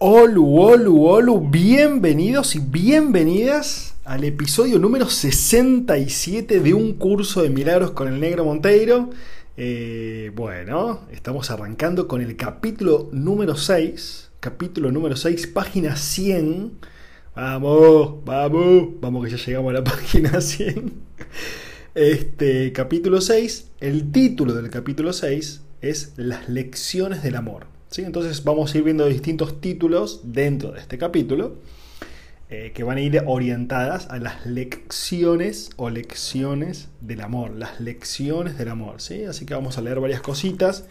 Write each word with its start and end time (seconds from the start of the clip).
Olu, 0.00 0.60
olu, 0.60 1.06
olu, 1.08 1.40
bienvenidos 1.40 2.54
y 2.54 2.60
bienvenidas 2.60 3.96
al 4.04 4.22
episodio 4.22 4.78
número 4.78 5.08
67 5.08 6.60
de 6.60 6.72
un 6.72 6.92
curso 6.92 7.42
de 7.42 7.50
milagros 7.50 7.90
con 7.90 8.06
el 8.06 8.20
negro 8.20 8.44
Monteiro. 8.44 9.10
Eh, 9.56 10.30
bueno, 10.36 11.00
estamos 11.10 11.50
arrancando 11.50 12.06
con 12.06 12.20
el 12.20 12.36
capítulo 12.36 13.08
número 13.10 13.56
6, 13.56 14.30
capítulo 14.38 14.92
número 14.92 15.16
6, 15.16 15.48
página 15.48 15.96
100. 15.96 16.78
Vamos, 17.34 18.24
vamos, 18.24 19.00
vamos 19.00 19.24
que 19.24 19.36
ya 19.36 19.44
llegamos 19.44 19.70
a 19.70 19.78
la 19.80 19.84
página 19.84 20.40
100. 20.40 20.92
Este 21.96 22.72
capítulo 22.72 23.20
6, 23.20 23.72
el 23.80 24.12
título 24.12 24.54
del 24.54 24.70
capítulo 24.70 25.12
6 25.12 25.60
es 25.80 26.12
Las 26.14 26.48
lecciones 26.48 27.24
del 27.24 27.34
amor. 27.34 27.77
Entonces 27.96 28.44
vamos 28.44 28.74
a 28.74 28.78
ir 28.78 28.84
viendo 28.84 29.06
distintos 29.06 29.60
títulos 29.60 30.20
dentro 30.24 30.72
de 30.72 30.80
este 30.80 30.98
capítulo 30.98 31.56
eh, 32.50 32.72
que 32.74 32.82
van 32.84 32.98
a 32.98 33.00
ir 33.00 33.22
orientadas 33.26 34.08
a 34.08 34.18
las 34.18 34.46
lecciones 34.46 35.70
o 35.76 35.90
lecciones 35.90 36.88
del 37.00 37.20
amor, 37.20 37.50
las 37.54 37.80
lecciones 37.80 38.56
del 38.56 38.68
amor. 38.68 39.00
¿sí? 39.00 39.24
Así 39.24 39.44
que 39.44 39.54
vamos 39.54 39.78
a 39.78 39.82
leer 39.82 40.00
varias 40.00 40.20
cositas. 40.20 40.84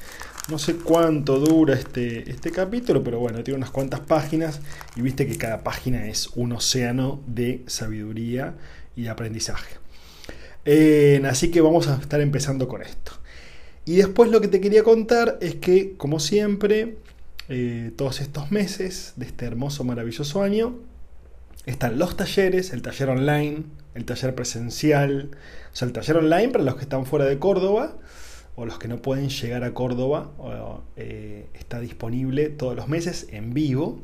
No 0.50 0.60
sé 0.60 0.76
cuánto 0.76 1.40
dura 1.40 1.74
este, 1.74 2.30
este 2.30 2.52
capítulo, 2.52 3.04
pero 3.04 3.20
bueno, 3.20 3.44
tiene 3.44 3.58
unas 3.58 3.72
cuantas 3.72 4.02
páginas 4.02 4.62
y 4.96 5.02
viste 5.02 5.28
que 5.28 5.38
cada 5.38 5.64
página 5.64 6.08
es 6.08 6.28
un 6.36 6.52
océano 6.52 7.22
de 7.26 7.64
sabiduría 7.68 8.56
y 8.96 9.08
aprendizaje. 9.08 9.76
Eh, 10.64 11.22
así 11.28 11.50
que 11.50 11.62
vamos 11.62 11.88
a 11.88 11.96
estar 11.96 12.22
empezando 12.22 12.68
con 12.68 12.82
esto. 12.82 13.14
Y 13.88 13.96
después 13.96 14.30
lo 14.30 14.42
que 14.42 14.50
te 14.50 14.60
quería 14.60 14.84
contar 14.84 15.38
es 15.40 15.56
que, 15.56 15.96
como 15.96 16.20
siempre, 16.20 16.98
eh, 17.48 17.92
todos 17.96 18.20
estos 18.20 18.52
meses 18.52 19.14
de 19.16 19.26
este 19.26 19.46
hermoso, 19.46 19.86
maravilloso 19.86 20.44
año, 20.44 20.76
están 21.66 21.98
los 21.98 22.18
talleres, 22.18 22.74
el 22.74 22.82
taller 22.82 23.08
online, 23.08 23.64
el 23.96 24.04
taller 24.04 24.36
presencial, 24.36 25.30
o 25.72 25.76
sea, 25.76 25.88
el 25.88 25.94
taller 25.94 26.18
online 26.18 26.50
para 26.50 26.66
los 26.66 26.76
que 26.76 26.82
están 26.82 27.06
fuera 27.06 27.24
de 27.24 27.40
Córdoba 27.40 27.96
o 28.58 28.66
los 28.66 28.78
que 28.78 28.90
no 28.90 29.02
pueden 29.02 29.30
llegar 29.30 29.64
a 29.64 29.74
Córdoba, 29.74 30.32
eh, 30.98 31.46
está 31.54 31.80
disponible 31.80 32.50
todos 32.50 32.76
los 32.76 32.90
meses 32.90 33.28
en 33.32 33.54
vivo. 33.54 34.02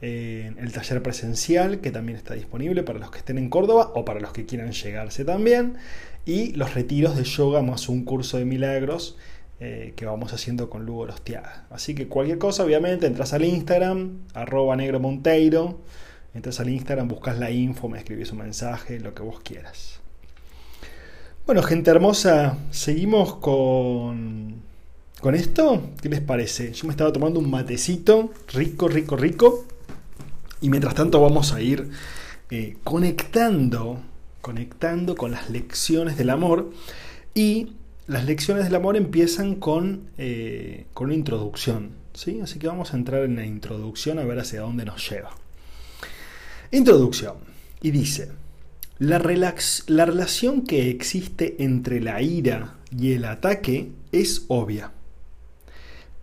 Eh, 0.00 0.54
el 0.56 0.72
taller 0.72 1.02
presencial, 1.02 1.80
que 1.82 1.90
también 1.90 2.16
está 2.16 2.32
disponible 2.32 2.82
para 2.84 2.98
los 2.98 3.10
que 3.10 3.18
estén 3.18 3.36
en 3.36 3.50
Córdoba 3.50 3.92
o 3.94 4.06
para 4.06 4.18
los 4.18 4.32
que 4.32 4.46
quieran 4.46 4.72
llegarse 4.72 5.26
también 5.26 5.76
y 6.30 6.52
los 6.52 6.74
retiros 6.74 7.16
de 7.16 7.24
yoga 7.24 7.60
más 7.60 7.88
un 7.88 8.04
curso 8.04 8.38
de 8.38 8.44
milagros 8.44 9.16
eh, 9.58 9.94
que 9.96 10.06
vamos 10.06 10.32
haciendo 10.32 10.70
con 10.70 10.86
Lugo 10.86 11.06
Rostiaga. 11.06 11.66
Así 11.70 11.92
que 11.92 12.06
cualquier 12.06 12.38
cosa, 12.38 12.62
obviamente, 12.62 13.08
entras 13.08 13.32
al 13.32 13.44
Instagram, 13.44 14.20
arroba 14.32 14.76
negro 14.76 15.00
monteiro, 15.00 15.80
entras 16.32 16.60
al 16.60 16.68
Instagram, 16.68 17.08
buscas 17.08 17.36
la 17.36 17.50
info, 17.50 17.88
me 17.88 17.98
escribís 17.98 18.30
un 18.30 18.38
mensaje, 18.38 19.00
lo 19.00 19.12
que 19.12 19.22
vos 19.22 19.40
quieras. 19.40 19.98
Bueno, 21.46 21.64
gente 21.64 21.90
hermosa, 21.90 22.58
seguimos 22.70 23.34
con, 23.34 24.62
con 25.20 25.34
esto. 25.34 25.90
¿Qué 26.00 26.08
les 26.08 26.20
parece? 26.20 26.72
Yo 26.72 26.86
me 26.86 26.92
estaba 26.92 27.12
tomando 27.12 27.40
un 27.40 27.50
matecito, 27.50 28.30
rico, 28.52 28.86
rico, 28.86 29.16
rico. 29.16 29.64
Y 30.60 30.70
mientras 30.70 30.94
tanto 30.94 31.20
vamos 31.20 31.52
a 31.52 31.60
ir 31.60 31.90
eh, 32.50 32.76
conectando 32.84 34.00
conectando 34.40 35.14
con 35.14 35.30
las 35.30 35.50
lecciones 35.50 36.16
del 36.16 36.30
amor 36.30 36.70
y 37.34 37.74
las 38.06 38.24
lecciones 38.24 38.64
del 38.64 38.74
amor 38.74 38.96
empiezan 38.96 39.54
con, 39.54 40.10
eh, 40.18 40.86
con 40.94 41.06
una 41.06 41.14
introducción. 41.14 41.90
¿sí? 42.12 42.40
Así 42.40 42.58
que 42.58 42.66
vamos 42.66 42.92
a 42.92 42.96
entrar 42.96 43.22
en 43.22 43.36
la 43.36 43.46
introducción 43.46 44.18
a 44.18 44.24
ver 44.24 44.40
hacia 44.40 44.62
dónde 44.62 44.84
nos 44.84 45.08
lleva. 45.08 45.30
Introducción. 46.72 47.36
Y 47.80 47.92
dice, 47.92 48.32
la, 48.98 49.18
la 49.86 50.04
relación 50.04 50.62
que 50.66 50.90
existe 50.90 51.62
entre 51.62 52.00
la 52.00 52.20
ira 52.20 52.74
y 52.96 53.12
el 53.12 53.24
ataque 53.24 53.92
es 54.12 54.44
obvia. 54.48 54.92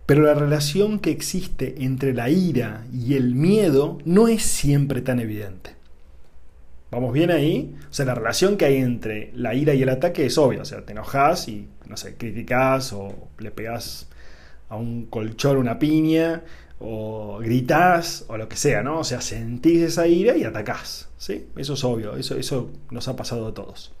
Pero 0.06 0.22
la 0.22 0.34
relación 0.34 1.00
que 1.00 1.10
existe 1.10 1.84
entre 1.84 2.14
la 2.14 2.30
ira 2.30 2.86
y 2.92 3.14
el 3.14 3.34
miedo 3.34 3.98
no 4.04 4.28
es 4.28 4.42
siempre 4.42 5.02
tan 5.02 5.20
evidente. 5.20 5.77
¿Vamos 6.90 7.12
bien 7.12 7.30
ahí? 7.30 7.76
O 7.90 7.92
sea, 7.92 8.06
la 8.06 8.14
relación 8.14 8.56
que 8.56 8.64
hay 8.64 8.76
entre 8.76 9.30
la 9.34 9.54
ira 9.54 9.74
y 9.74 9.82
el 9.82 9.88
ataque 9.90 10.24
es 10.26 10.38
obvia. 10.38 10.62
O 10.62 10.64
sea, 10.64 10.84
te 10.84 10.92
enojas 10.92 11.48
y, 11.48 11.68
no 11.86 11.96
sé, 11.96 12.16
criticas 12.16 12.92
o 12.92 13.28
le 13.38 13.50
pegas 13.50 14.08
a 14.68 14.76
un 14.76 15.06
colchón 15.06 15.58
una 15.58 15.78
piña 15.78 16.42
o 16.80 17.38
gritás 17.40 18.24
o 18.28 18.36
lo 18.36 18.48
que 18.48 18.56
sea, 18.56 18.82
¿no? 18.82 19.00
O 19.00 19.04
sea, 19.04 19.20
sentís 19.20 19.82
esa 19.82 20.06
ira 20.06 20.36
y 20.36 20.44
atacás, 20.44 21.08
¿sí? 21.18 21.46
Eso 21.56 21.74
es 21.74 21.84
obvio, 21.84 22.16
eso, 22.16 22.36
eso 22.36 22.70
nos 22.90 23.08
ha 23.08 23.16
pasado 23.16 23.48
a 23.48 23.54
todos. 23.54 23.92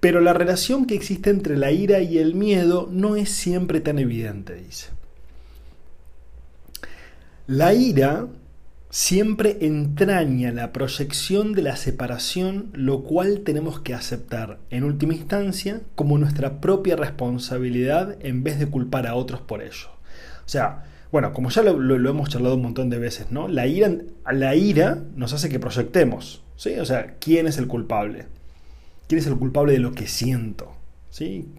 Pero 0.00 0.20
la 0.20 0.32
relación 0.32 0.86
que 0.86 0.94
existe 0.94 1.30
entre 1.30 1.56
la 1.56 1.70
ira 1.70 2.00
y 2.00 2.18
el 2.18 2.34
miedo 2.34 2.88
no 2.90 3.16
es 3.16 3.30
siempre 3.30 3.80
tan 3.80 3.98
evidente, 3.98 4.54
dice. 4.54 4.88
La 7.46 7.72
ira 7.74 8.26
siempre 8.96 9.58
entraña 9.60 10.52
la 10.52 10.72
proyección 10.72 11.52
de 11.52 11.60
la 11.60 11.76
separación, 11.76 12.70
lo 12.72 13.02
cual 13.02 13.40
tenemos 13.40 13.78
que 13.78 13.92
aceptar 13.92 14.58
en 14.70 14.84
última 14.84 15.12
instancia 15.12 15.82
como 15.94 16.16
nuestra 16.16 16.62
propia 16.62 16.96
responsabilidad 16.96 18.16
en 18.20 18.42
vez 18.42 18.58
de 18.58 18.68
culpar 18.68 19.06
a 19.06 19.14
otros 19.14 19.42
por 19.42 19.60
ello. 19.60 19.88
O 20.46 20.48
sea, 20.48 20.84
bueno, 21.12 21.34
como 21.34 21.50
ya 21.50 21.62
lo, 21.62 22.08
hemos 22.08 22.30
charlado 22.30 22.54
un 22.54 22.62
montón 22.62 22.88
de 22.88 22.98
veces, 22.98 23.30
¿no? 23.30 23.48
La 23.48 23.66
ira, 23.66 23.92
la 24.32 24.54
ira 24.54 25.02
nos 25.14 25.34
hace 25.34 25.50
que 25.50 25.60
proyectemos, 25.60 26.42
¿sí? 26.56 26.78
O 26.78 26.86
sea, 26.86 27.16
¿quién 27.20 27.46
es 27.46 27.58
el 27.58 27.66
culpable? 27.66 28.24
¿Quién 29.08 29.18
es 29.18 29.26
el 29.26 29.36
culpable 29.36 29.74
de 29.74 29.80
lo 29.80 29.92
que 29.92 30.06
siento? 30.06 30.72
¿Sí? 31.10 31.50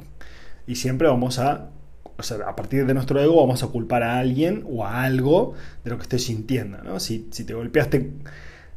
Y 0.65 0.73
siempre 0.73 1.07
vamos 1.07 1.37
a 1.37 1.69
o 2.17 2.23
sea, 2.23 2.37
a 2.47 2.55
partir 2.55 2.85
de 2.85 2.93
nuestro 2.93 3.21
ego 3.21 3.35
vamos 3.35 3.63
a 3.63 3.67
culpar 3.67 4.03
a 4.03 4.17
alguien 4.17 4.63
o 4.67 4.85
a 4.85 5.03
algo 5.03 5.53
de 5.83 5.91
lo 5.91 5.97
que 5.97 6.03
estoy 6.03 6.19
sintiendo. 6.19 6.79
¿no? 6.83 6.99
Si, 6.99 7.19
te 7.19 7.53
golpeaste 7.53 8.11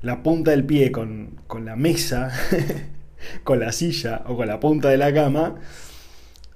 la 0.02 0.22
punta 0.22 0.50
del 0.50 0.64
pie 0.64 0.92
con, 0.92 1.38
la 1.64 1.76
mesa, 1.76 2.30
con 3.44 3.60
la 3.60 3.72
silla 3.72 4.22
o 4.26 4.36
con 4.36 4.46
la 4.46 4.60
punta 4.60 4.88
de 4.88 4.98
la 4.98 5.12
cama, 5.14 5.56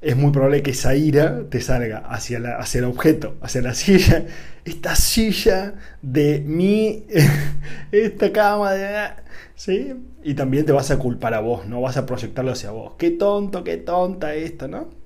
es 0.03 0.17
muy 0.17 0.33
probable 0.33 0.63
que 0.63 0.73
esa 0.73 0.95
ira 0.95 1.49
te 1.49 1.63
salga 1.63 1.99
hacia, 1.99 2.59
hacia 2.59 2.81
el 2.81 2.85
objeto, 2.85 3.37
hacia 3.41 3.63
la 3.63 3.73
silla. 3.73 4.27
Esta 4.67 4.95
silla 4.95 5.75
de 6.03 6.43
mi, 6.47 7.05
esta 7.93 8.31
cama 8.31 8.73
de... 8.73 9.25
¿Sí? 9.57 9.95
Y 10.23 10.35
también 10.35 10.67
te 10.67 10.73
vas 10.73 10.91
a 10.91 10.99
culpar 10.99 11.33
a 11.33 11.41
vos, 11.41 11.67
no 11.67 11.81
vas 11.81 11.97
a 11.97 12.05
proyectarlo 12.05 12.53
hacia 12.53 12.71
vos. 12.73 12.95
Qué 12.99 13.11
tonto, 13.11 13.65
qué 13.65 13.79
tonta 13.79 14.35
esto, 14.35 14.69
¿no? 14.69 15.04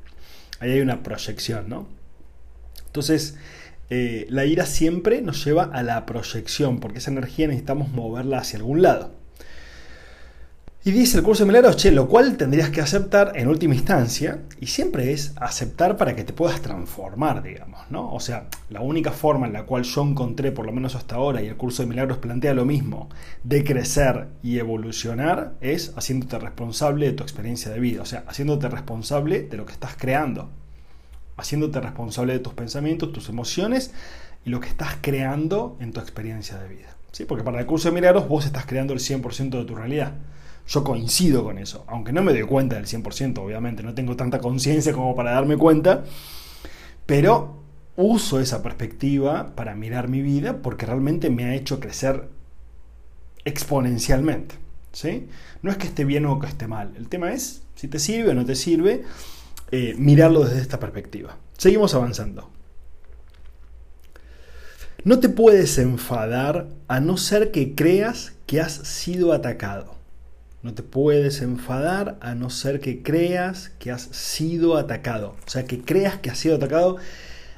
Ahí 0.60 0.72
hay 0.72 0.80
una 0.80 1.02
proyección, 1.02 1.68
¿no? 1.68 1.88
Entonces, 2.86 3.36
eh, 3.90 4.26
la 4.28 4.44
ira 4.44 4.66
siempre 4.66 5.22
nos 5.22 5.44
lleva 5.44 5.64
a 5.64 5.82
la 5.82 6.04
proyección, 6.04 6.80
porque 6.80 6.98
esa 6.98 7.10
energía 7.10 7.46
necesitamos 7.46 7.90
moverla 7.90 8.38
hacia 8.38 8.58
algún 8.58 8.82
lado. 8.82 9.17
Y 10.88 10.90
dice 10.90 11.18
el 11.18 11.22
curso 11.22 11.42
de 11.42 11.48
milagros, 11.48 11.76
che, 11.76 11.92
lo 11.92 12.08
cual 12.08 12.38
tendrías 12.38 12.70
que 12.70 12.80
aceptar 12.80 13.32
en 13.34 13.48
última 13.48 13.74
instancia, 13.74 14.44
y 14.58 14.68
siempre 14.68 15.12
es 15.12 15.34
aceptar 15.36 15.98
para 15.98 16.16
que 16.16 16.24
te 16.24 16.32
puedas 16.32 16.62
transformar, 16.62 17.42
digamos, 17.42 17.82
¿no? 17.90 18.10
O 18.10 18.20
sea, 18.20 18.48
la 18.70 18.80
única 18.80 19.12
forma 19.12 19.46
en 19.46 19.52
la 19.52 19.64
cual 19.64 19.82
yo 19.82 20.02
encontré, 20.02 20.50
por 20.50 20.64
lo 20.64 20.72
menos 20.72 20.94
hasta 20.94 21.16
ahora, 21.16 21.42
y 21.42 21.46
el 21.46 21.58
curso 21.58 21.82
de 21.82 21.90
milagros 21.90 22.16
plantea 22.16 22.54
lo 22.54 22.64
mismo, 22.64 23.10
de 23.44 23.64
crecer 23.64 24.28
y 24.42 24.60
evolucionar, 24.60 25.56
es 25.60 25.92
haciéndote 25.94 26.38
responsable 26.38 27.04
de 27.04 27.12
tu 27.12 27.22
experiencia 27.22 27.70
de 27.70 27.80
vida, 27.80 28.00
o 28.00 28.06
sea, 28.06 28.24
haciéndote 28.26 28.70
responsable 28.70 29.42
de 29.42 29.58
lo 29.58 29.66
que 29.66 29.74
estás 29.74 29.94
creando, 29.94 30.48
haciéndote 31.36 31.82
responsable 31.82 32.32
de 32.32 32.38
tus 32.38 32.54
pensamientos, 32.54 33.12
tus 33.12 33.28
emociones 33.28 33.92
y 34.46 34.48
lo 34.48 34.60
que 34.60 34.68
estás 34.68 34.96
creando 35.02 35.76
en 35.80 35.92
tu 35.92 36.00
experiencia 36.00 36.56
de 36.56 36.66
vida. 36.66 36.96
¿sí? 37.12 37.26
Porque 37.26 37.44
para 37.44 37.60
el 37.60 37.66
curso 37.66 37.90
de 37.90 37.94
milagros 37.94 38.26
vos 38.26 38.46
estás 38.46 38.64
creando 38.64 38.94
el 38.94 39.00
100% 39.00 39.50
de 39.50 39.64
tu 39.66 39.74
realidad. 39.74 40.14
Yo 40.68 40.84
coincido 40.84 41.44
con 41.44 41.56
eso, 41.58 41.84
aunque 41.88 42.12
no 42.12 42.22
me 42.22 42.32
doy 42.32 42.42
cuenta 42.42 42.76
del 42.76 42.84
100%, 42.84 43.38
obviamente, 43.38 43.82
no 43.82 43.94
tengo 43.94 44.16
tanta 44.16 44.38
conciencia 44.38 44.92
como 44.92 45.16
para 45.16 45.32
darme 45.32 45.56
cuenta, 45.56 46.04
pero 47.06 47.62
uso 47.96 48.38
esa 48.38 48.62
perspectiva 48.62 49.56
para 49.56 49.74
mirar 49.74 50.08
mi 50.08 50.20
vida 50.20 50.58
porque 50.62 50.86
realmente 50.86 51.30
me 51.30 51.44
ha 51.44 51.54
hecho 51.54 51.80
crecer 51.80 52.28
exponencialmente. 53.46 54.56
¿sí? 54.92 55.28
No 55.62 55.70
es 55.70 55.78
que 55.78 55.86
esté 55.86 56.04
bien 56.04 56.26
o 56.26 56.38
que 56.38 56.46
esté 56.46 56.68
mal. 56.68 56.92
El 56.96 57.08
tema 57.08 57.32
es 57.32 57.62
si 57.74 57.88
te 57.88 57.98
sirve 57.98 58.30
o 58.30 58.34
no 58.34 58.44
te 58.44 58.54
sirve 58.54 59.04
eh, 59.70 59.94
mirarlo 59.98 60.44
desde 60.44 60.60
esta 60.60 60.78
perspectiva. 60.78 61.38
Seguimos 61.56 61.94
avanzando. 61.94 62.50
No 65.02 65.18
te 65.18 65.30
puedes 65.30 65.78
enfadar 65.78 66.68
a 66.88 67.00
no 67.00 67.16
ser 67.16 67.52
que 67.52 67.74
creas 67.74 68.34
que 68.46 68.60
has 68.60 68.72
sido 68.72 69.32
atacado. 69.32 69.97
No 70.62 70.74
te 70.74 70.82
puedes 70.82 71.40
enfadar 71.40 72.18
a 72.20 72.34
no 72.34 72.50
ser 72.50 72.80
que 72.80 73.02
creas 73.02 73.70
que 73.78 73.92
has 73.92 74.02
sido 74.02 74.76
atacado. 74.76 75.36
O 75.46 75.50
sea, 75.50 75.64
que 75.64 75.80
creas 75.80 76.18
que 76.18 76.30
has 76.30 76.38
sido 76.38 76.56
atacado. 76.56 76.96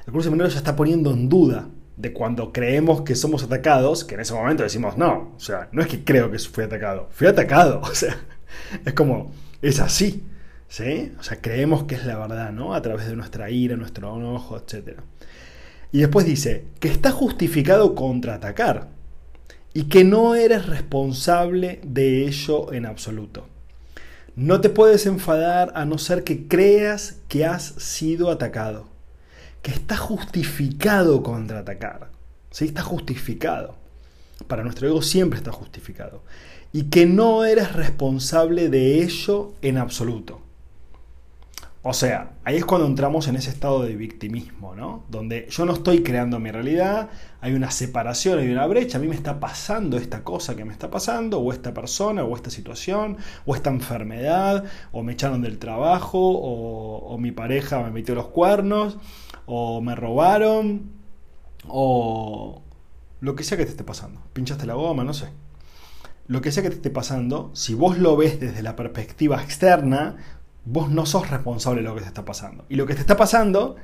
El 0.05 0.13
curso 0.13 0.29
de 0.29 0.37
ya 0.37 0.57
está 0.57 0.75
poniendo 0.75 1.11
en 1.11 1.27
duda 1.27 1.69
de 1.97 2.13
cuando 2.13 2.51
creemos 2.53 3.01
que 3.01 3.15
somos 3.15 3.43
atacados, 3.43 4.03
que 4.03 4.15
en 4.15 4.21
ese 4.21 4.33
momento 4.33 4.63
decimos 4.63 4.97
no. 4.97 5.33
O 5.35 5.39
sea, 5.39 5.69
no 5.71 5.81
es 5.81 5.87
que 5.87 6.03
creo 6.03 6.29
que 6.29 6.37
fui 6.39 6.63
atacado, 6.63 7.09
fui 7.11 7.27
atacado. 7.27 7.81
O 7.91 7.95
sea, 7.95 8.17
es 8.85 8.93
como, 8.93 9.31
es 9.61 9.79
así. 9.79 10.23
¿Sí? 10.67 11.11
O 11.19 11.23
sea, 11.23 11.41
creemos 11.41 11.83
que 11.83 11.95
es 11.95 12.05
la 12.05 12.17
verdad, 12.17 12.51
¿no? 12.51 12.73
A 12.73 12.81
través 12.81 13.07
de 13.07 13.15
nuestra 13.15 13.49
ira, 13.49 13.75
nuestro 13.75 14.15
enojo, 14.15 14.57
etc. 14.57 14.99
Y 15.91 15.99
después 15.99 16.25
dice 16.25 16.65
que 16.79 16.87
está 16.87 17.11
justificado 17.11 17.93
contraatacar 17.93 18.87
y 19.73 19.83
que 19.83 20.03
no 20.03 20.35
eres 20.35 20.65
responsable 20.67 21.79
de 21.83 22.25
ello 22.25 22.73
en 22.73 22.85
absoluto. 22.85 23.47
No 24.35 24.61
te 24.61 24.69
puedes 24.69 25.05
enfadar 25.05 25.71
a 25.75 25.85
no 25.85 25.97
ser 25.97 26.23
que 26.23 26.47
creas 26.47 27.17
que 27.27 27.45
has 27.45 27.63
sido 27.63 28.31
atacado, 28.31 28.87
que 29.61 29.71
está 29.71 29.97
justificado 29.97 31.21
contraatacar, 31.23 32.09
¿sí? 32.49 32.65
está 32.65 32.81
justificado. 32.81 33.75
Para 34.47 34.63
nuestro 34.63 34.87
ego 34.87 35.01
siempre 35.01 35.37
está 35.37 35.51
justificado. 35.51 36.23
Y 36.73 36.83
que 36.83 37.05
no 37.05 37.43
eres 37.43 37.73
responsable 37.73 38.69
de 38.69 39.03
ello 39.03 39.53
en 39.61 39.77
absoluto. 39.77 40.41
O 41.83 41.93
sea, 41.93 42.33
ahí 42.43 42.57
es 42.57 42.65
cuando 42.65 42.85
entramos 42.85 43.27
en 43.27 43.35
ese 43.35 43.49
estado 43.49 43.81
de 43.83 43.95
victimismo, 43.95 44.75
¿no? 44.75 45.03
Donde 45.09 45.47
yo 45.49 45.65
no 45.65 45.73
estoy 45.73 46.03
creando 46.03 46.39
mi 46.39 46.51
realidad, 46.51 47.09
hay 47.41 47.53
una 47.53 47.71
separación, 47.71 48.39
hay 48.39 48.49
una 48.49 48.67
brecha, 48.67 48.97
a 48.97 49.01
mí 49.01 49.07
me 49.07 49.15
está 49.15 49.39
pasando 49.39 49.97
esta 49.97 50.23
cosa 50.23 50.55
que 50.55 50.63
me 50.63 50.71
está 50.71 50.91
pasando, 50.91 51.39
o 51.39 51.51
esta 51.51 51.73
persona, 51.73 52.23
o 52.23 52.35
esta 52.35 52.51
situación, 52.51 53.17
o 53.45 53.55
esta 53.55 53.71
enfermedad, 53.71 54.65
o 54.91 55.01
me 55.03 55.13
echaron 55.13 55.41
del 55.41 55.57
trabajo, 55.57 56.19
o, 56.19 57.17
mi 57.17 57.31
pareja 57.31 57.81
me 57.83 57.91
metió 57.91 58.15
los 58.15 58.27
cuernos, 58.27 58.97
o 59.47 59.81
me 59.81 59.95
robaron, 59.95 60.91
o 61.67 62.61
lo 63.19 63.35
que 63.35 63.43
sea 63.43 63.57
que 63.57 63.65
te 63.65 63.71
esté 63.71 63.83
pasando. 63.83 64.21
Pinchaste 64.33 64.65
la 64.65 64.75
goma, 64.75 65.03
no 65.03 65.13
sé. 65.13 65.29
Lo 66.27 66.41
que 66.41 66.51
sea 66.51 66.63
que 66.63 66.69
te 66.69 66.75
esté 66.75 66.89
pasando, 66.91 67.51
si 67.53 67.73
vos 67.73 67.97
lo 67.97 68.15
ves 68.15 68.39
desde 68.39 68.61
la 68.61 68.75
perspectiva 68.75 69.41
externa, 69.41 70.15
Vos 70.63 70.91
no 70.91 71.05
sos 71.05 71.29
responsable 71.29 71.81
de 71.81 71.87
lo 71.87 71.95
que 71.95 72.01
te 72.01 72.07
está 72.07 72.23
pasando. 72.23 72.65
Y 72.69 72.75
lo 72.75 72.85
que 72.85 72.93
te 72.93 73.01
está 73.01 73.17
pasando 73.17 73.77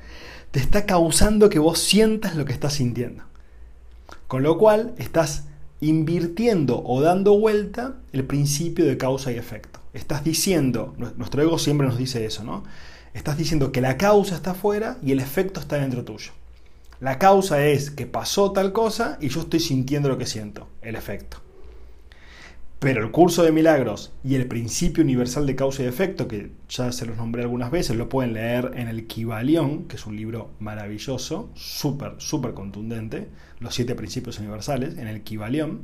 te 0.50 0.60
está 0.60 0.86
causando 0.86 1.50
que 1.50 1.58
vos 1.58 1.78
sientas 1.78 2.36
lo 2.36 2.44
que 2.44 2.52
estás 2.52 2.74
sintiendo. 2.74 3.24
Con 4.26 4.42
lo 4.42 4.58
cual 4.58 4.94
estás 4.98 5.44
invirtiendo 5.80 6.82
o 6.84 7.00
dando 7.00 7.38
vuelta 7.38 7.94
el 8.12 8.24
principio 8.24 8.84
de 8.84 8.98
causa 8.98 9.32
y 9.32 9.36
efecto. 9.36 9.80
Estás 9.92 10.24
diciendo, 10.24 10.94
nuestro 11.16 11.42
ego 11.42 11.58
siempre 11.58 11.86
nos 11.86 11.98
dice 11.98 12.24
eso, 12.24 12.44
¿no? 12.44 12.64
Estás 13.14 13.38
diciendo 13.38 13.72
que 13.72 13.80
la 13.80 13.96
causa 13.96 14.34
está 14.34 14.52
afuera 14.52 14.98
y 15.02 15.12
el 15.12 15.20
efecto 15.20 15.60
está 15.60 15.76
dentro 15.76 16.04
tuyo. 16.04 16.32
La 17.00 17.18
causa 17.18 17.64
es 17.64 17.90
que 17.90 18.06
pasó 18.06 18.52
tal 18.52 18.72
cosa 18.72 19.18
y 19.20 19.28
yo 19.28 19.40
estoy 19.40 19.60
sintiendo 19.60 20.08
lo 20.08 20.18
que 20.18 20.26
siento, 20.26 20.68
el 20.82 20.96
efecto. 20.96 21.38
Pero 22.78 23.04
el 23.04 23.10
curso 23.10 23.42
de 23.42 23.50
milagros 23.50 24.12
y 24.22 24.36
el 24.36 24.46
principio 24.46 25.02
universal 25.02 25.46
de 25.46 25.56
causa 25.56 25.82
y 25.82 25.86
efecto, 25.86 26.28
que 26.28 26.52
ya 26.68 26.92
se 26.92 27.06
los 27.06 27.16
nombré 27.16 27.42
algunas 27.42 27.72
veces, 27.72 27.96
lo 27.96 28.08
pueden 28.08 28.34
leer 28.34 28.70
en 28.76 28.86
el 28.86 29.08
Kibalión, 29.08 29.88
que 29.88 29.96
es 29.96 30.06
un 30.06 30.14
libro 30.14 30.52
maravilloso, 30.60 31.50
súper, 31.54 32.14
súper 32.18 32.54
contundente, 32.54 33.28
los 33.58 33.74
siete 33.74 33.96
principios 33.96 34.38
universales, 34.38 34.96
en 34.96 35.08
el 35.08 35.22
Kibalión. 35.22 35.80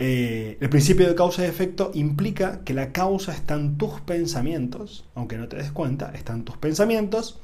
Eh, 0.00 0.58
el 0.60 0.68
principio 0.68 1.06
de 1.06 1.14
causa 1.14 1.44
y 1.44 1.48
efecto 1.48 1.92
implica 1.94 2.64
que 2.64 2.74
la 2.74 2.90
causa 2.90 3.32
está 3.32 3.54
en 3.54 3.78
tus 3.78 4.00
pensamientos, 4.00 5.08
aunque 5.14 5.36
no 5.36 5.46
te 5.46 5.58
des 5.58 5.70
cuenta, 5.70 6.10
está 6.12 6.32
en 6.32 6.42
tus 6.42 6.56
pensamientos, 6.56 7.38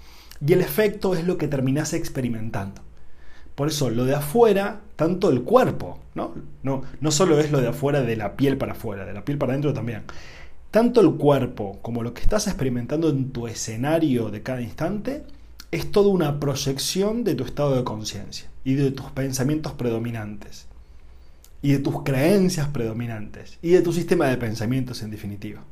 y 0.44 0.54
el 0.54 0.60
efecto 0.60 1.14
es 1.14 1.24
lo 1.24 1.38
que 1.38 1.46
terminas 1.46 1.92
experimentando. 1.92 2.85
Por 3.56 3.68
eso 3.68 3.90
lo 3.90 4.04
de 4.04 4.14
afuera, 4.14 4.82
tanto 4.94 5.30
el 5.30 5.42
cuerpo, 5.42 5.98
¿no? 6.14 6.34
No, 6.62 6.82
no 7.00 7.10
solo 7.10 7.40
es 7.40 7.50
lo 7.50 7.60
de 7.60 7.68
afuera 7.68 8.02
de 8.02 8.14
la 8.14 8.36
piel 8.36 8.58
para 8.58 8.72
afuera, 8.72 9.04
de 9.04 9.14
la 9.14 9.24
piel 9.24 9.38
para 9.38 9.52
adentro 9.52 9.72
también. 9.72 10.02
Tanto 10.70 11.00
el 11.00 11.14
cuerpo 11.14 11.78
como 11.80 12.02
lo 12.02 12.12
que 12.12 12.20
estás 12.20 12.46
experimentando 12.46 13.08
en 13.08 13.30
tu 13.32 13.48
escenario 13.48 14.30
de 14.30 14.42
cada 14.42 14.60
instante 14.60 15.24
es 15.70 15.90
toda 15.90 16.10
una 16.10 16.38
proyección 16.38 17.24
de 17.24 17.34
tu 17.34 17.44
estado 17.44 17.74
de 17.74 17.82
conciencia 17.82 18.48
y 18.62 18.74
de 18.74 18.90
tus 18.90 19.10
pensamientos 19.12 19.72
predominantes 19.72 20.66
y 21.62 21.72
de 21.72 21.78
tus 21.78 22.02
creencias 22.02 22.68
predominantes 22.68 23.58
y 23.62 23.70
de 23.70 23.80
tu 23.80 23.92
sistema 23.92 24.26
de 24.26 24.36
pensamientos 24.36 25.02
en 25.02 25.10
definitiva. 25.10 25.64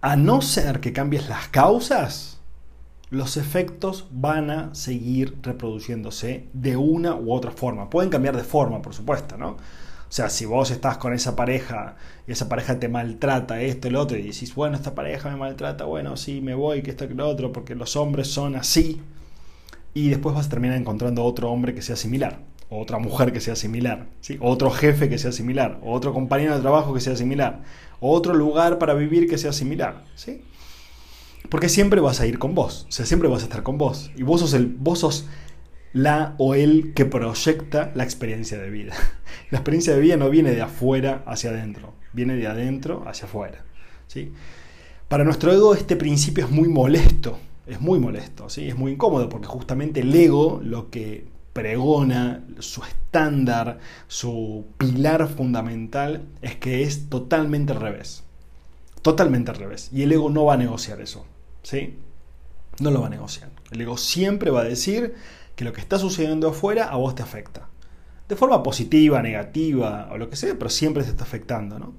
A 0.00 0.16
no 0.16 0.40
ser 0.40 0.80
que 0.80 0.92
cambies 0.92 1.28
las 1.28 1.48
causas, 1.48 2.40
los 3.12 3.36
efectos 3.36 4.06
van 4.10 4.50
a 4.50 4.74
seguir 4.74 5.36
reproduciéndose 5.42 6.48
de 6.54 6.78
una 6.78 7.14
u 7.14 7.30
otra 7.30 7.50
forma. 7.50 7.90
Pueden 7.90 8.08
cambiar 8.08 8.34
de 8.34 8.42
forma, 8.42 8.80
por 8.80 8.94
supuesto, 8.94 9.36
¿no? 9.36 9.50
O 9.50 9.58
sea, 10.08 10.30
si 10.30 10.46
vos 10.46 10.70
estás 10.70 10.96
con 10.96 11.12
esa 11.12 11.36
pareja 11.36 11.96
y 12.26 12.32
esa 12.32 12.48
pareja 12.48 12.78
te 12.80 12.88
maltrata 12.88 13.60
esto 13.60 13.90
lo 13.90 14.00
otro 14.00 14.16
y 14.16 14.22
decís, 14.22 14.54
bueno, 14.54 14.76
esta 14.76 14.94
pareja 14.94 15.28
me 15.28 15.36
maltrata, 15.36 15.84
bueno, 15.84 16.16
sí, 16.16 16.40
me 16.40 16.54
voy, 16.54 16.80
que 16.80 16.92
esto 16.92 17.06
que 17.06 17.12
lo 17.12 17.28
otro, 17.28 17.52
porque 17.52 17.74
los 17.74 17.96
hombres 17.96 18.28
son 18.28 18.56
así. 18.56 19.02
Y 19.92 20.08
después 20.08 20.34
vas 20.34 20.46
a 20.46 20.48
terminar 20.48 20.78
encontrando 20.78 21.22
otro 21.22 21.50
hombre 21.50 21.74
que 21.74 21.82
sea 21.82 21.96
similar, 21.96 22.38
otra 22.70 22.98
mujer 22.98 23.30
que 23.34 23.40
sea 23.40 23.56
similar, 23.56 24.06
¿sí? 24.22 24.38
otro 24.40 24.70
jefe 24.70 25.10
que 25.10 25.18
sea 25.18 25.32
similar, 25.32 25.78
otro 25.84 26.14
compañero 26.14 26.54
de 26.54 26.62
trabajo 26.62 26.94
que 26.94 27.00
sea 27.00 27.14
similar, 27.14 27.60
otro 28.00 28.32
lugar 28.32 28.78
para 28.78 28.94
vivir 28.94 29.28
que 29.28 29.36
sea 29.36 29.52
similar. 29.52 30.04
¿sí? 30.14 30.40
Porque 31.48 31.68
siempre 31.68 32.00
vas 32.00 32.20
a 32.20 32.26
ir 32.26 32.38
con 32.38 32.54
vos, 32.54 32.86
o 32.88 32.92
sea, 32.92 33.06
siempre 33.06 33.28
vas 33.28 33.42
a 33.42 33.44
estar 33.44 33.62
con 33.62 33.78
vos. 33.78 34.10
Y 34.16 34.22
vos 34.22 34.40
sos, 34.40 34.54
el, 34.54 34.66
vos 34.66 35.00
sos 35.00 35.26
la 35.92 36.34
o 36.38 36.54
el 36.54 36.94
que 36.94 37.04
proyecta 37.04 37.92
la 37.94 38.04
experiencia 38.04 38.58
de 38.58 38.70
vida. 38.70 38.94
La 39.50 39.58
experiencia 39.58 39.94
de 39.94 40.00
vida 40.00 40.16
no 40.16 40.30
viene 40.30 40.52
de 40.52 40.62
afuera 40.62 41.22
hacia 41.26 41.50
adentro, 41.50 41.92
viene 42.14 42.36
de 42.36 42.46
adentro 42.46 43.04
hacia 43.06 43.26
afuera. 43.26 43.64
¿sí? 44.06 44.32
Para 45.08 45.24
nuestro 45.24 45.52
ego 45.52 45.74
este 45.74 45.94
principio 45.94 46.46
es 46.46 46.50
muy 46.50 46.68
molesto, 46.68 47.38
es 47.66 47.78
muy 47.78 47.98
molesto, 47.98 48.48
¿sí? 48.48 48.68
es 48.68 48.76
muy 48.76 48.92
incómodo 48.92 49.28
porque 49.28 49.46
justamente 49.46 50.00
el 50.00 50.14
ego 50.14 50.60
lo 50.64 50.88
que 50.88 51.26
pregona, 51.52 52.44
su 52.60 52.82
estándar, 52.82 53.78
su 54.08 54.66
pilar 54.78 55.28
fundamental 55.28 56.22
es 56.40 56.56
que 56.56 56.82
es 56.82 57.10
totalmente 57.10 57.72
al 57.72 57.80
revés. 57.80 58.24
Totalmente 59.02 59.50
al 59.50 59.58
revés. 59.58 59.90
Y 59.92 60.02
el 60.02 60.12
ego 60.12 60.30
no 60.30 60.46
va 60.46 60.54
a 60.54 60.58
negociar 60.58 61.00
eso. 61.02 61.26
¿Sí? 61.62 61.98
No 62.80 62.90
lo 62.90 63.00
va 63.00 63.06
a 63.06 63.10
negociar. 63.10 63.50
El 63.70 63.80
ego 63.80 63.96
siempre 63.96 64.50
va 64.50 64.60
a 64.60 64.64
decir 64.64 65.14
que 65.56 65.64
lo 65.64 65.72
que 65.72 65.80
está 65.80 65.98
sucediendo 65.98 66.48
afuera 66.48 66.84
a 66.86 66.96
vos 66.96 67.14
te 67.14 67.22
afecta. 67.22 67.68
De 68.28 68.36
forma 68.36 68.62
positiva, 68.62 69.22
negativa 69.22 70.08
o 70.10 70.18
lo 70.18 70.30
que 70.30 70.36
sea, 70.36 70.54
pero 70.54 70.70
siempre 70.70 71.02
te 71.02 71.10
está 71.10 71.24
afectando, 71.24 71.78
¿no? 71.78 71.94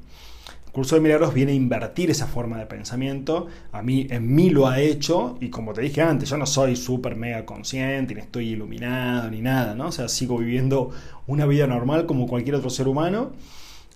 El 0.65 0.71
curso 0.71 0.95
de 0.95 1.01
milagros 1.01 1.35
viene 1.35 1.51
a 1.51 1.55
invertir 1.55 2.09
esa 2.09 2.25
forma 2.25 2.57
de 2.57 2.65
pensamiento. 2.65 3.45
A 3.71 3.83
mí, 3.83 4.07
en 4.09 4.33
mí 4.33 4.49
lo 4.49 4.67
ha 4.67 4.79
hecho, 4.79 5.37
y 5.39 5.49
como 5.49 5.71
te 5.73 5.81
dije 5.81 6.01
antes, 6.01 6.29
yo 6.29 6.37
no 6.37 6.47
soy 6.47 6.75
súper 6.75 7.15
mega 7.15 7.45
consciente, 7.45 8.15
ni 8.15 8.21
estoy 8.21 8.49
iluminado, 8.49 9.29
ni 9.29 9.41
nada, 9.41 9.75
¿no? 9.75 9.87
O 9.87 9.91
sea, 9.91 10.09
sigo 10.09 10.39
viviendo 10.39 10.89
una 11.27 11.45
vida 11.45 11.67
normal 11.67 12.07
como 12.07 12.27
cualquier 12.27 12.55
otro 12.55 12.71
ser 12.71 12.87
humano. 12.87 13.33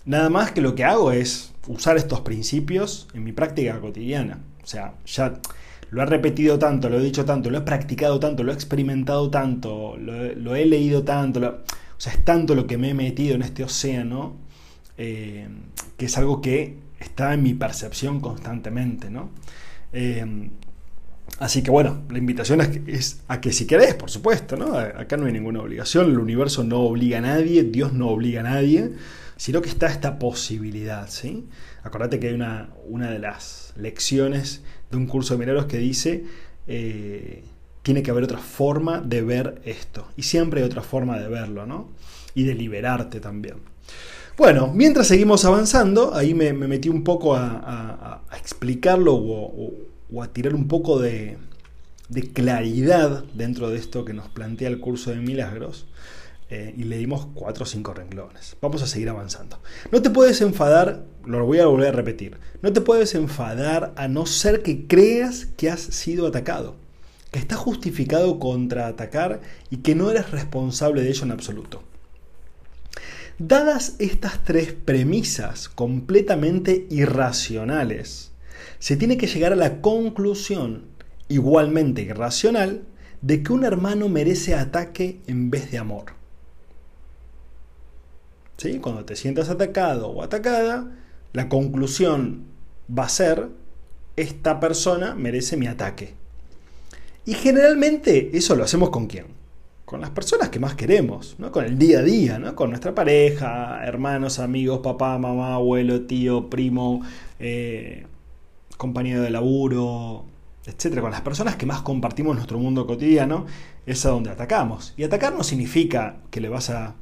Nada 0.04 0.30
más 0.30 0.52
que 0.52 0.60
lo 0.60 0.76
que 0.76 0.84
hago 0.84 1.10
es 1.10 1.52
usar 1.66 1.96
estos 1.96 2.20
principios 2.20 3.08
en 3.12 3.24
mi 3.24 3.32
práctica 3.32 3.80
cotidiana. 3.80 4.38
O 4.62 4.66
sea, 4.66 4.94
ya 5.04 5.40
lo 5.90 6.02
he 6.02 6.06
repetido 6.06 6.58
tanto, 6.58 6.88
lo 6.88 6.98
he 6.98 7.02
dicho 7.02 7.24
tanto, 7.24 7.50
lo 7.50 7.58
he 7.58 7.62
practicado 7.62 8.20
tanto, 8.20 8.42
lo 8.42 8.52
he 8.52 8.54
experimentado 8.54 9.30
tanto, 9.30 9.96
lo, 9.96 10.54
he 10.54 10.66
leído 10.66 11.02
tanto, 11.02 11.40
o 11.40 12.00
sea, 12.00 12.12
es 12.12 12.24
tanto 12.24 12.54
lo 12.54 12.66
que 12.66 12.76
me 12.76 12.90
he 12.90 12.94
metido 12.94 13.34
en 13.34 13.42
este 13.42 13.64
océano, 13.64 14.36
eh, 14.98 15.48
que 15.96 16.06
es 16.06 16.18
algo 16.18 16.40
que 16.40 16.76
está 17.00 17.32
en 17.34 17.42
mi 17.42 17.54
percepción 17.54 18.20
constantemente, 18.20 19.10
¿no? 19.10 19.30
Eh, 19.92 20.50
así 21.38 21.62
que 21.62 21.70
bueno, 21.70 22.02
la 22.10 22.18
invitación 22.18 22.60
es, 22.86 23.22
a 23.28 23.40
que 23.40 23.52
si 23.52 23.66
querés, 23.66 23.94
por 23.94 24.10
supuesto, 24.10 24.56
¿no? 24.56 24.76
Acá 24.76 25.16
no 25.16 25.26
hay 25.26 25.32
ninguna 25.32 25.62
obligación, 25.62 26.10
el 26.10 26.18
universo 26.18 26.64
no 26.64 26.80
obliga 26.80 27.18
a 27.18 27.22
nadie, 27.22 27.62
Dios 27.62 27.94
no 27.94 28.08
obliga 28.08 28.40
a 28.40 28.44
nadie, 28.44 28.92
sino 29.36 29.62
que 29.62 29.68
está 29.68 29.86
esta 29.86 30.18
posibilidad, 30.18 31.08
¿sí? 31.08 31.48
Acordate 31.82 32.18
que 32.18 32.28
hay 32.28 32.34
una, 32.34 32.70
una 32.86 33.10
de 33.10 33.20
las 33.20 33.72
lecciones 33.76 34.62
de 34.90 34.96
un 34.96 35.06
curso 35.06 35.34
de 35.34 35.40
milagros 35.40 35.66
que 35.66 35.78
dice, 35.78 36.24
eh, 36.66 37.44
tiene 37.82 38.02
que 38.02 38.10
haber 38.10 38.24
otra 38.24 38.38
forma 38.38 39.00
de 39.00 39.22
ver 39.22 39.60
esto. 39.64 40.08
Y 40.16 40.22
siempre 40.22 40.60
hay 40.60 40.66
otra 40.66 40.82
forma 40.82 41.18
de 41.18 41.28
verlo, 41.28 41.66
¿no? 41.66 41.88
Y 42.34 42.44
de 42.44 42.54
liberarte 42.54 43.20
también. 43.20 43.56
Bueno, 44.36 44.70
mientras 44.72 45.08
seguimos 45.08 45.44
avanzando, 45.44 46.14
ahí 46.14 46.32
me, 46.32 46.52
metí 46.52 46.88
un 46.88 47.02
poco 47.02 47.34
a, 47.34 48.22
explicarlo 48.38 49.14
o, 49.14 50.22
a 50.22 50.28
tirar 50.28 50.54
un 50.54 50.68
poco 50.68 51.00
de, 51.00 51.38
de, 52.08 52.22
claridad 52.32 53.24
dentro 53.34 53.68
de 53.68 53.78
esto 53.78 54.04
que 54.04 54.12
nos 54.12 54.28
plantea 54.28 54.68
el 54.68 54.78
curso 54.78 55.10
de 55.10 55.16
milagros. 55.16 55.86
Eh, 56.50 56.74
y 56.76 56.84
le 56.84 56.96
dimos 56.96 57.26
cuatro 57.34 57.64
o 57.64 57.66
cinco 57.66 57.92
renglones. 57.92 58.56
Vamos 58.62 58.82
a 58.82 58.86
seguir 58.86 59.10
avanzando. 59.10 59.60
No 59.92 60.00
te 60.00 60.08
puedes 60.08 60.40
enfadar, 60.40 61.04
lo 61.24 61.44
voy 61.44 61.58
a 61.58 61.66
volver 61.66 61.88
a 61.88 61.92
repetir, 61.92 62.38
no 62.62 62.72
te 62.72 62.80
puedes 62.80 63.14
enfadar 63.14 63.92
a 63.96 64.08
no 64.08 64.24
ser 64.24 64.62
que 64.62 64.86
creas 64.86 65.46
que 65.56 65.68
has 65.68 65.80
sido 65.80 66.26
atacado 66.26 66.76
que 67.30 67.38
está 67.38 67.56
justificado 67.56 68.38
contraatacar 68.38 69.40
y 69.70 69.78
que 69.78 69.94
no 69.94 70.10
eres 70.10 70.30
responsable 70.30 71.02
de 71.02 71.10
ello 71.10 71.24
en 71.24 71.32
absoluto. 71.32 71.82
Dadas 73.38 73.94
estas 73.98 74.42
tres 74.42 74.72
premisas 74.72 75.68
completamente 75.68 76.86
irracionales, 76.90 78.32
se 78.78 78.96
tiene 78.96 79.16
que 79.16 79.26
llegar 79.26 79.52
a 79.52 79.56
la 79.56 79.80
conclusión, 79.80 80.86
igualmente 81.28 82.02
irracional, 82.02 82.82
de 83.20 83.42
que 83.42 83.52
un 83.52 83.64
hermano 83.64 84.08
merece 84.08 84.54
ataque 84.54 85.20
en 85.26 85.50
vez 85.50 85.70
de 85.70 85.78
amor. 85.78 86.17
¿Sí? 88.58 88.80
Cuando 88.80 89.04
te 89.04 89.16
sientas 89.16 89.48
atacado 89.48 90.08
o 90.08 90.22
atacada, 90.22 90.90
la 91.32 91.48
conclusión 91.48 92.42
va 92.96 93.04
a 93.04 93.08
ser, 93.08 93.48
esta 94.16 94.58
persona 94.58 95.14
merece 95.14 95.56
mi 95.56 95.68
ataque. 95.68 96.14
Y 97.24 97.34
generalmente 97.34 98.36
eso 98.36 98.56
lo 98.56 98.64
hacemos 98.64 98.90
con 98.90 99.06
quién? 99.06 99.26
Con 99.84 100.00
las 100.00 100.10
personas 100.10 100.48
que 100.48 100.58
más 100.58 100.74
queremos, 100.74 101.36
¿no? 101.38 101.52
con 101.52 101.64
el 101.64 101.78
día 101.78 102.00
a 102.00 102.02
día, 102.02 102.38
¿no? 102.38 102.56
con 102.56 102.70
nuestra 102.70 102.94
pareja, 102.94 103.80
hermanos, 103.84 104.40
amigos, 104.40 104.80
papá, 104.82 105.16
mamá, 105.18 105.54
abuelo, 105.54 106.02
tío, 106.02 106.50
primo, 106.50 107.02
eh, 107.38 108.06
compañero 108.76 109.22
de 109.22 109.30
laburo, 109.30 110.24
etc. 110.66 111.00
Con 111.00 111.12
las 111.12 111.20
personas 111.20 111.54
que 111.54 111.64
más 111.64 111.82
compartimos 111.82 112.34
nuestro 112.34 112.58
mundo 112.58 112.86
cotidiano, 112.86 113.46
es 113.86 114.04
a 114.04 114.10
donde 114.10 114.30
atacamos. 114.30 114.94
Y 114.96 115.04
atacar 115.04 115.32
no 115.32 115.44
significa 115.44 116.16
que 116.30 116.40
le 116.40 116.48
vas 116.48 116.70
a 116.70 116.94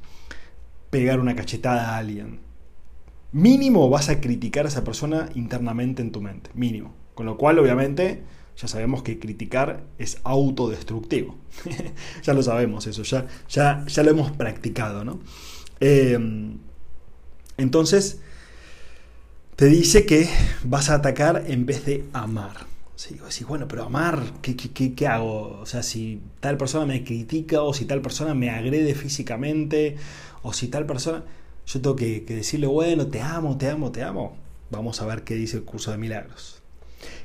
pegar 0.90 1.21
una 1.21 1.37
cachetada 1.37 1.90
a 1.90 1.99
alguien. 1.99 2.40
Mínimo 3.33 3.88
vas 3.90 4.09
a 4.09 4.21
criticar 4.21 4.64
a 4.64 4.69
esa 4.69 4.85
persona 4.85 5.28
internamente 5.35 6.02
en 6.02 6.12
tu 6.12 6.23
mente, 6.23 6.50
mínimo. 6.55 6.95
Con 7.14 7.26
lo 7.26 7.37
cual, 7.37 7.59
obviamente, 7.59 8.23
ya 8.57 8.69
sabemos 8.69 9.02
que 9.02 9.19
criticar 9.19 9.85
es 9.99 10.19
autodestructivo. 10.25 11.37
ya 12.23 12.35
lo 12.35 12.43
sabemos 12.43 12.87
eso, 12.87 13.02
ya, 13.02 13.26
ya, 13.49 13.85
ya 13.87 14.02
lo 14.02 14.11
hemos 14.11 14.31
practicado, 14.33 15.05
¿no? 15.05 15.21
Em, 15.81 16.59
entonces, 17.59 18.21
te 19.57 19.66
dice 19.66 20.07
que 20.07 20.28
vas 20.64 20.90
a 20.90 20.95
atacar 20.95 21.45
en 21.47 21.66
vez 21.66 21.85
de 21.85 22.05
amar. 22.12 22.66
Sí, 22.97 23.45
bueno, 23.45 23.69
pero 23.69 23.85
amar, 23.85 24.23
¿qué, 24.41 24.57
qué, 24.57 25.07
hago? 25.07 25.61
O 25.61 25.67
sea, 25.67 25.83
si 25.83 26.23
tal 26.41 26.57
persona 26.57 26.87
me 26.87 27.05
critica 27.05 27.61
o 27.61 27.75
si 27.75 27.85
tal 27.85 28.00
persona 28.00 28.35
me 28.35 28.49
agrede 28.49 28.95
físicamente 28.95 29.97
o 30.43 30.53
si 30.53 30.69
tal 30.69 30.87
persona... 30.87 31.23
Yo 31.67 31.81
tengo 31.81 31.97
que, 31.97 32.25
que 32.25 32.37
decirle, 32.37 32.69
bueno, 32.69 33.09
te 33.09 33.21
amo, 33.21 33.59
te 33.59 33.69
amo, 33.69 33.93
te 33.93 34.03
amo. 34.03 34.37
Vamos 34.71 35.03
a 35.03 35.07
ver 35.07 35.25
qué 35.25 35.35
dice 35.35 35.59
el 35.59 35.65
curso 35.65 35.91
de 35.91 35.99
milagros. 35.99 36.62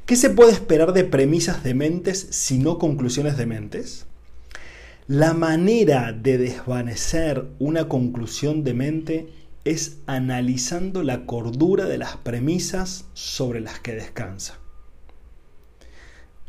¿Qué 0.06 0.16
se 0.16 0.30
puede 0.30 0.52
esperar 0.52 0.94
de 0.94 1.06
premisas 1.06 1.64
de 1.64 1.74
mentes 1.74 2.28
si 2.32 2.58
no 2.58 2.78
conclusiones 2.78 3.38
de 3.38 3.46
mentes? 3.46 4.08
La 5.08 5.34
manera 5.34 6.12
de 6.12 6.38
desvanecer 6.38 7.46
una 7.60 7.88
conclusión 7.88 8.64
de 8.64 8.74
mente 8.74 9.30
es 9.64 9.98
analizando 10.06 11.04
la 11.04 11.26
cordura 11.26 11.86
de 11.86 11.98
las 11.98 12.18
premisas 12.18 13.06
sobre 13.14 13.62
las 13.62 13.80
que 13.80 13.94
descansa. 13.94 14.61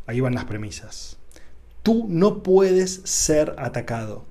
Ahí 0.06 0.20
van 0.20 0.34
las 0.34 0.44
premisas. 0.44 1.18
Tú 1.82 2.06
no 2.08 2.42
puedes 2.42 3.02
ser 3.04 3.54
atacado. 3.58 4.24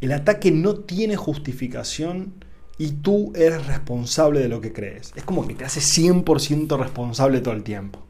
El 0.00 0.12
ataque 0.12 0.50
no 0.50 0.76
tiene 0.76 1.16
justificación 1.16 2.34
y 2.78 2.92
tú 2.92 3.32
eres 3.34 3.66
responsable 3.66 4.40
de 4.40 4.48
lo 4.48 4.60
que 4.60 4.72
crees. 4.72 5.12
Es 5.16 5.24
como 5.24 5.46
que 5.46 5.54
te 5.54 5.64
hace 5.64 5.80
100% 5.80 6.78
responsable 6.78 7.40
todo 7.40 7.54
el 7.54 7.62
tiempo. 7.62 8.00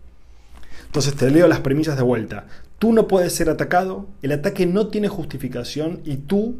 Entonces 0.86 1.14
te 1.14 1.30
leo 1.30 1.48
las 1.48 1.60
premisas 1.60 1.96
de 1.96 2.02
vuelta. 2.02 2.46
Tú 2.78 2.92
no 2.92 3.08
puedes 3.08 3.34
ser 3.34 3.50
atacado, 3.50 4.06
el 4.22 4.32
ataque 4.32 4.66
no 4.66 4.88
tiene 4.88 5.08
justificación 5.08 6.00
y 6.04 6.16
tú 6.16 6.56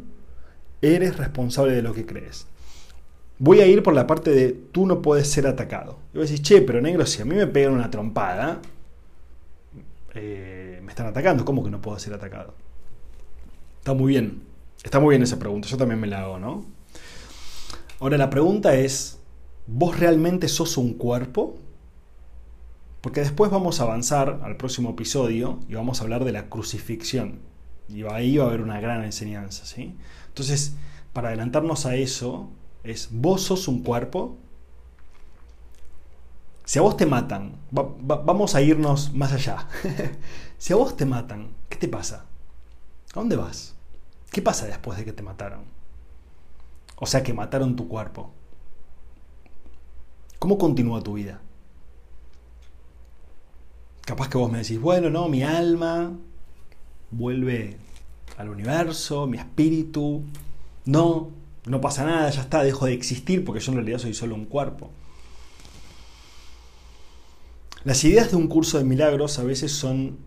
eres 0.81 1.17
responsable 1.17 1.73
de 1.73 1.81
lo 1.81 1.93
que 1.93 2.05
crees. 2.05 2.47
Voy 3.37 3.59
a 3.59 3.67
ir 3.67 3.83
por 3.83 3.93
la 3.93 4.07
parte 4.07 4.31
de 4.31 4.51
tú 4.71 4.85
no 4.85 5.01
puedes 5.01 5.27
ser 5.29 5.47
atacado. 5.47 5.99
Y 6.13 6.17
vos 6.17 6.29
decís, 6.29 6.41
che, 6.41 6.61
pero 6.61 6.81
negro, 6.81 7.05
si 7.05 7.21
a 7.21 7.25
mí 7.25 7.35
me 7.35 7.47
pegan 7.47 7.73
una 7.73 7.91
trompada, 7.91 8.61
eh, 10.15 10.79
me 10.83 10.91
están 10.91 11.07
atacando, 11.07 11.45
¿cómo 11.45 11.63
que 11.63 11.69
no 11.69 11.81
puedo 11.81 11.99
ser 11.99 12.13
atacado? 12.13 12.53
Está 13.79 13.93
muy 13.93 14.13
bien, 14.13 14.43
está 14.83 14.99
muy 14.99 15.11
bien 15.11 15.23
esa 15.23 15.37
pregunta, 15.37 15.67
yo 15.67 15.77
también 15.77 15.99
me 15.99 16.07
la 16.07 16.21
hago, 16.21 16.39
¿no? 16.39 16.65
Ahora 17.99 18.17
la 18.17 18.29
pregunta 18.29 18.75
es, 18.75 19.19
¿vos 19.67 19.99
realmente 19.99 20.47
sos 20.47 20.77
un 20.77 20.93
cuerpo? 20.93 21.57
Porque 23.01 23.19
después 23.19 23.51
vamos 23.51 23.79
a 23.79 23.83
avanzar 23.83 24.41
al 24.43 24.57
próximo 24.57 24.89
episodio 24.89 25.59
y 25.69 25.75
vamos 25.75 25.99
a 25.99 26.03
hablar 26.03 26.25
de 26.25 26.31
la 26.31 26.49
crucifixión. 26.49 27.39
Y 27.87 28.03
ahí 28.03 28.37
va 28.37 28.45
a 28.45 28.47
haber 28.47 28.61
una 28.61 28.81
gran 28.81 29.03
enseñanza. 29.03 29.65
¿sí? 29.65 29.95
Entonces, 30.27 30.75
para 31.13 31.27
adelantarnos 31.27 31.85
a 31.85 31.95
eso, 31.95 32.49
es, 32.83 33.09
vos 33.11 33.43
sos 33.43 33.67
un 33.67 33.83
cuerpo. 33.83 34.37
Si 36.65 36.79
a 36.79 36.81
vos 36.81 36.97
te 36.97 37.05
matan, 37.05 37.55
vamos 37.71 38.55
a 38.55 38.61
irnos 38.61 39.13
más 39.13 39.31
allá. 39.31 39.67
si 40.57 40.73
a 40.73 40.75
vos 40.75 40.97
te 40.97 41.05
matan, 41.05 41.49
¿qué 41.69 41.77
te 41.77 41.87
pasa? 41.87 42.25
¿A 43.13 43.19
dónde 43.19 43.35
vas? 43.35 43.75
¿Qué 44.31 44.41
pasa 44.41 44.65
después 44.65 44.97
de 44.97 45.05
que 45.05 45.13
te 45.13 45.21
mataron? 45.23 45.61
O 46.97 47.05
sea, 47.05 47.23
que 47.23 47.33
mataron 47.33 47.75
tu 47.75 47.87
cuerpo. 47.87 48.31
¿Cómo 50.39 50.57
continúa 50.57 51.01
tu 51.01 51.13
vida? 51.13 51.39
Capaz 54.01 54.29
que 54.29 54.37
vos 54.37 54.51
me 54.51 54.59
decís, 54.59 54.79
bueno, 54.79 55.09
no, 55.09 55.29
mi 55.29 55.43
alma 55.43 56.13
vuelve 57.11 57.77
al 58.37 58.49
universo, 58.49 59.27
mi 59.27 59.37
espíritu. 59.37 60.23
No, 60.85 61.29
no 61.65 61.81
pasa 61.81 62.05
nada, 62.05 62.29
ya 62.31 62.41
está, 62.41 62.63
dejo 62.63 62.85
de 62.87 62.93
existir 62.93 63.45
porque 63.45 63.61
yo 63.61 63.71
en 63.71 63.77
realidad 63.77 63.99
soy 63.99 64.13
solo 64.13 64.35
un 64.35 64.45
cuerpo. 64.45 64.89
Las 67.85 68.03
ideas 68.03 68.31
de 68.31 68.37
un 68.37 68.47
curso 68.47 68.79
de 68.79 68.83
milagros 68.83 69.37
a 69.37 69.43
veces 69.43 69.71
son 69.71 70.17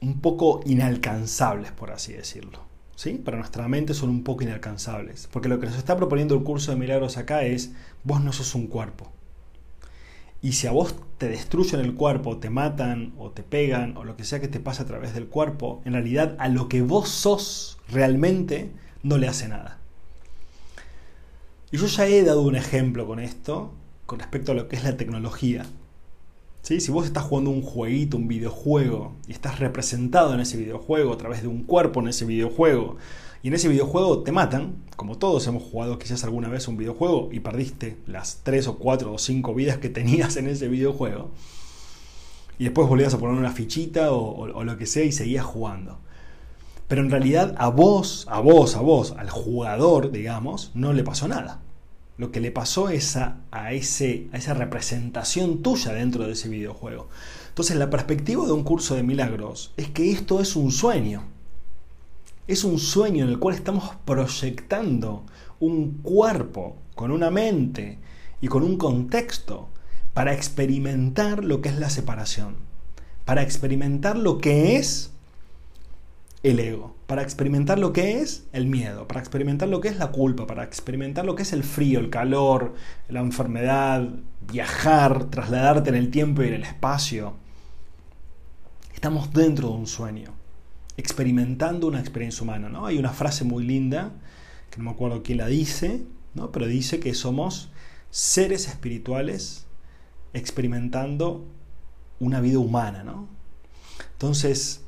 un 0.00 0.20
poco 0.20 0.60
inalcanzables, 0.66 1.72
por 1.72 1.90
así 1.90 2.12
decirlo. 2.12 2.60
¿Sí? 2.94 3.14
Para 3.14 3.38
nuestra 3.38 3.66
mente 3.66 3.92
son 3.92 4.08
un 4.08 4.22
poco 4.22 4.44
inalcanzables. 4.44 5.28
Porque 5.32 5.48
lo 5.48 5.58
que 5.58 5.66
nos 5.66 5.76
está 5.76 5.96
proponiendo 5.96 6.36
el 6.36 6.44
curso 6.44 6.70
de 6.70 6.78
milagros 6.78 7.16
acá 7.16 7.42
es, 7.42 7.72
vos 8.04 8.22
no 8.22 8.32
sos 8.32 8.54
un 8.54 8.68
cuerpo. 8.68 9.10
Y 10.40 10.52
si 10.52 10.68
a 10.68 10.70
vos 10.70 10.94
te 11.18 11.28
destruyen 11.28 11.80
el 11.80 11.94
cuerpo, 11.94 12.36
te 12.36 12.50
matan 12.50 13.12
o 13.18 13.32
te 13.32 13.42
pegan 13.42 13.96
o 13.96 14.04
lo 14.04 14.16
que 14.16 14.22
sea 14.22 14.40
que 14.40 14.46
te 14.46 14.60
pase 14.60 14.82
a 14.82 14.86
través 14.86 15.12
del 15.12 15.26
cuerpo, 15.26 15.82
en 15.84 15.94
realidad 15.94 16.36
a 16.38 16.48
lo 16.48 16.68
que 16.68 16.82
vos 16.82 17.08
sos 17.08 17.78
realmente 17.88 18.70
no 19.02 19.18
le 19.18 19.26
hace 19.26 19.48
nada. 19.48 19.80
Y 21.72 21.78
yo 21.78 21.86
ya 21.86 22.06
he 22.06 22.22
dado 22.22 22.42
un 22.42 22.54
ejemplo 22.54 23.08
con 23.08 23.18
esto, 23.18 23.72
con 24.06 24.18
respecto 24.18 24.52
a 24.52 24.54
lo 24.54 24.68
que 24.68 24.76
es 24.76 24.84
la 24.84 24.96
tecnología. 24.96 25.66
¿Sí? 26.62 26.80
Si 26.80 26.90
vos 26.90 27.04
estás 27.04 27.24
jugando 27.24 27.50
un 27.50 27.62
jueguito, 27.62 28.16
un 28.16 28.26
videojuego, 28.26 29.12
y 29.28 29.32
estás 29.32 29.58
representado 29.58 30.32
en 30.32 30.40
ese 30.40 30.56
videojuego 30.56 31.12
a 31.12 31.18
través 31.18 31.42
de 31.42 31.48
un 31.48 31.64
cuerpo 31.64 32.00
en 32.00 32.08
ese 32.08 32.24
videojuego, 32.24 32.96
y 33.44 33.48
en 33.48 33.54
ese 33.54 33.68
videojuego 33.68 34.22
te 34.22 34.32
matan, 34.32 34.76
como 34.96 35.18
todos 35.18 35.46
hemos 35.46 35.62
jugado 35.62 35.98
quizás 35.98 36.24
alguna 36.24 36.48
vez 36.48 36.66
un 36.66 36.78
videojuego 36.78 37.28
y 37.30 37.40
perdiste 37.40 37.98
las 38.06 38.40
3 38.42 38.68
o 38.68 38.78
4 38.78 39.12
o 39.12 39.18
5 39.18 39.54
vidas 39.54 39.76
que 39.76 39.88
tenías 39.90 40.38
en 40.38 40.48
ese 40.48 40.66
videojuego. 40.66 41.30
Y 42.58 42.64
después 42.64 42.88
volvías 42.88 43.12
a 43.12 43.18
poner 43.18 43.36
una 43.36 43.52
fichita 43.52 44.12
o, 44.12 44.64
lo 44.64 44.76
que 44.78 44.86
sea 44.86 45.04
y 45.04 45.12
seguías 45.12 45.44
jugando. 45.44 45.98
Pero 46.88 47.02
en 47.02 47.10
realidad 47.10 47.54
a 47.58 47.68
vos, 47.68 48.26
a 48.30 48.40
vos, 48.40 48.76
a 48.76 48.80
vos, 48.80 49.12
al 49.18 49.28
jugador, 49.28 50.10
digamos, 50.10 50.70
no 50.72 50.94
le 50.94 51.04
pasó 51.04 51.28
nada. 51.28 51.60
Lo 52.16 52.30
que 52.30 52.40
le 52.40 52.52
pasó 52.52 52.86
a, 52.86 52.94
ese, 52.94 54.28
a 54.32 54.36
esa 54.36 54.54
representación 54.54 55.62
tuya 55.62 55.92
dentro 55.92 56.26
de 56.26 56.32
ese 56.32 56.48
videojuego. 56.48 57.08
Entonces 57.48 57.76
la 57.76 57.90
perspectiva 57.90 58.46
de 58.46 58.52
un 58.52 58.62
curso 58.62 58.94
de 58.94 59.02
milagros 59.02 59.72
es 59.76 59.88
que 59.88 60.10
esto 60.12 60.40
es 60.40 60.56
un 60.56 60.70
sueño 60.70 61.24
es 62.46 62.64
un 62.64 62.78
sueño 62.78 63.24
en 63.24 63.30
el 63.30 63.38
cual 63.38 63.54
estamos 63.54 63.96
proyectando 64.04 65.24
un 65.60 65.98
cuerpo 66.02 66.76
con 66.94 67.10
una 67.10 67.30
mente 67.30 67.98
y 68.40 68.48
con 68.48 68.62
un 68.62 68.76
contexto 68.76 69.68
para 70.12 70.34
experimentar 70.34 71.42
lo 71.42 71.62
que 71.62 71.70
es 71.70 71.78
la 71.78 71.88
separación, 71.88 72.56
para 73.24 73.42
experimentar 73.42 74.16
lo 74.16 74.38
que 74.38 74.76
es 74.76 75.10
el 76.42 76.60
ego, 76.60 76.93
para 77.06 77.22
experimentar 77.22 77.78
lo 77.78 77.92
que 77.92 78.20
es 78.20 78.46
el 78.52 78.66
miedo, 78.66 79.06
para 79.06 79.20
experimentar 79.20 79.68
lo 79.68 79.80
que 79.80 79.88
es 79.88 79.98
la 79.98 80.10
culpa, 80.10 80.46
para 80.46 80.64
experimentar 80.64 81.24
lo 81.24 81.34
que 81.34 81.42
es 81.42 81.52
el 81.52 81.62
frío, 81.62 82.00
el 82.00 82.08
calor, 82.08 82.74
la 83.08 83.20
enfermedad, 83.20 84.08
viajar, 84.50 85.24
trasladarte 85.24 85.90
en 85.90 85.96
el 85.96 86.10
tiempo 86.10 86.42
y 86.42 86.48
en 86.48 86.54
el 86.54 86.62
espacio. 86.62 87.34
Estamos 88.94 89.32
dentro 89.34 89.68
de 89.68 89.74
un 89.74 89.86
sueño, 89.86 90.32
experimentando 90.96 91.88
una 91.88 92.00
experiencia 92.00 92.42
humana. 92.42 92.70
¿no? 92.70 92.86
Hay 92.86 92.96
una 92.96 93.12
frase 93.12 93.44
muy 93.44 93.64
linda, 93.64 94.12
que 94.70 94.78
no 94.78 94.84
me 94.84 94.90
acuerdo 94.90 95.22
quién 95.22 95.38
la 95.38 95.46
dice, 95.46 96.02
¿no? 96.32 96.52
pero 96.52 96.66
dice 96.66 97.00
que 97.00 97.12
somos 97.12 97.70
seres 98.10 98.66
espirituales 98.66 99.66
experimentando 100.32 101.46
una 102.18 102.40
vida 102.40 102.58
humana. 102.58 103.04
¿no? 103.04 103.28
Entonces, 104.12 104.83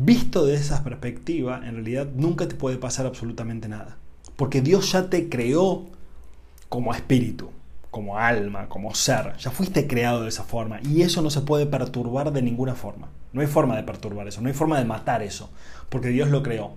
Visto 0.00 0.46
de 0.46 0.54
esa 0.54 0.84
perspectiva, 0.84 1.60
en 1.66 1.74
realidad 1.74 2.06
nunca 2.14 2.46
te 2.46 2.54
puede 2.54 2.76
pasar 2.76 3.04
absolutamente 3.04 3.68
nada. 3.68 3.96
Porque 4.36 4.60
Dios 4.60 4.92
ya 4.92 5.10
te 5.10 5.28
creó 5.28 5.86
como 6.68 6.94
espíritu, 6.94 7.50
como 7.90 8.16
alma, 8.16 8.68
como 8.68 8.94
ser. 8.94 9.36
Ya 9.38 9.50
fuiste 9.50 9.88
creado 9.88 10.22
de 10.22 10.28
esa 10.28 10.44
forma. 10.44 10.78
Y 10.84 11.02
eso 11.02 11.20
no 11.20 11.30
se 11.30 11.40
puede 11.40 11.66
perturbar 11.66 12.32
de 12.32 12.42
ninguna 12.42 12.76
forma. 12.76 13.08
No 13.32 13.40
hay 13.40 13.48
forma 13.48 13.74
de 13.74 13.82
perturbar 13.82 14.28
eso, 14.28 14.40
no 14.40 14.46
hay 14.46 14.54
forma 14.54 14.78
de 14.78 14.84
matar 14.84 15.20
eso. 15.20 15.50
Porque 15.88 16.10
Dios 16.10 16.30
lo 16.30 16.44
creó. 16.44 16.74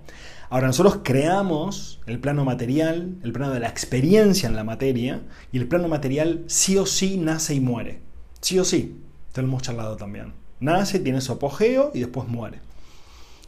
Ahora 0.50 0.66
nosotros 0.66 0.98
creamos 1.04 2.00
el 2.06 2.18
plano 2.18 2.44
material, 2.44 3.14
el 3.22 3.32
plano 3.32 3.52
de 3.52 3.60
la 3.60 3.68
experiencia 3.68 4.48
en 4.48 4.56
la 4.56 4.64
materia, 4.64 5.20
y 5.52 5.58
el 5.58 5.68
plano 5.68 5.86
material 5.86 6.42
sí 6.48 6.76
o 6.76 6.86
sí 6.86 7.18
nace 7.18 7.54
y 7.54 7.60
muere. 7.60 8.00
Sí 8.40 8.58
o 8.58 8.64
sí. 8.64 9.00
Te 9.30 9.42
lo 9.42 9.60
charlado 9.60 9.96
también. 9.96 10.32
Nace, 10.58 10.98
tiene 10.98 11.20
su 11.20 11.30
apogeo 11.30 11.92
y 11.94 12.00
después 12.00 12.26
muere. 12.26 12.58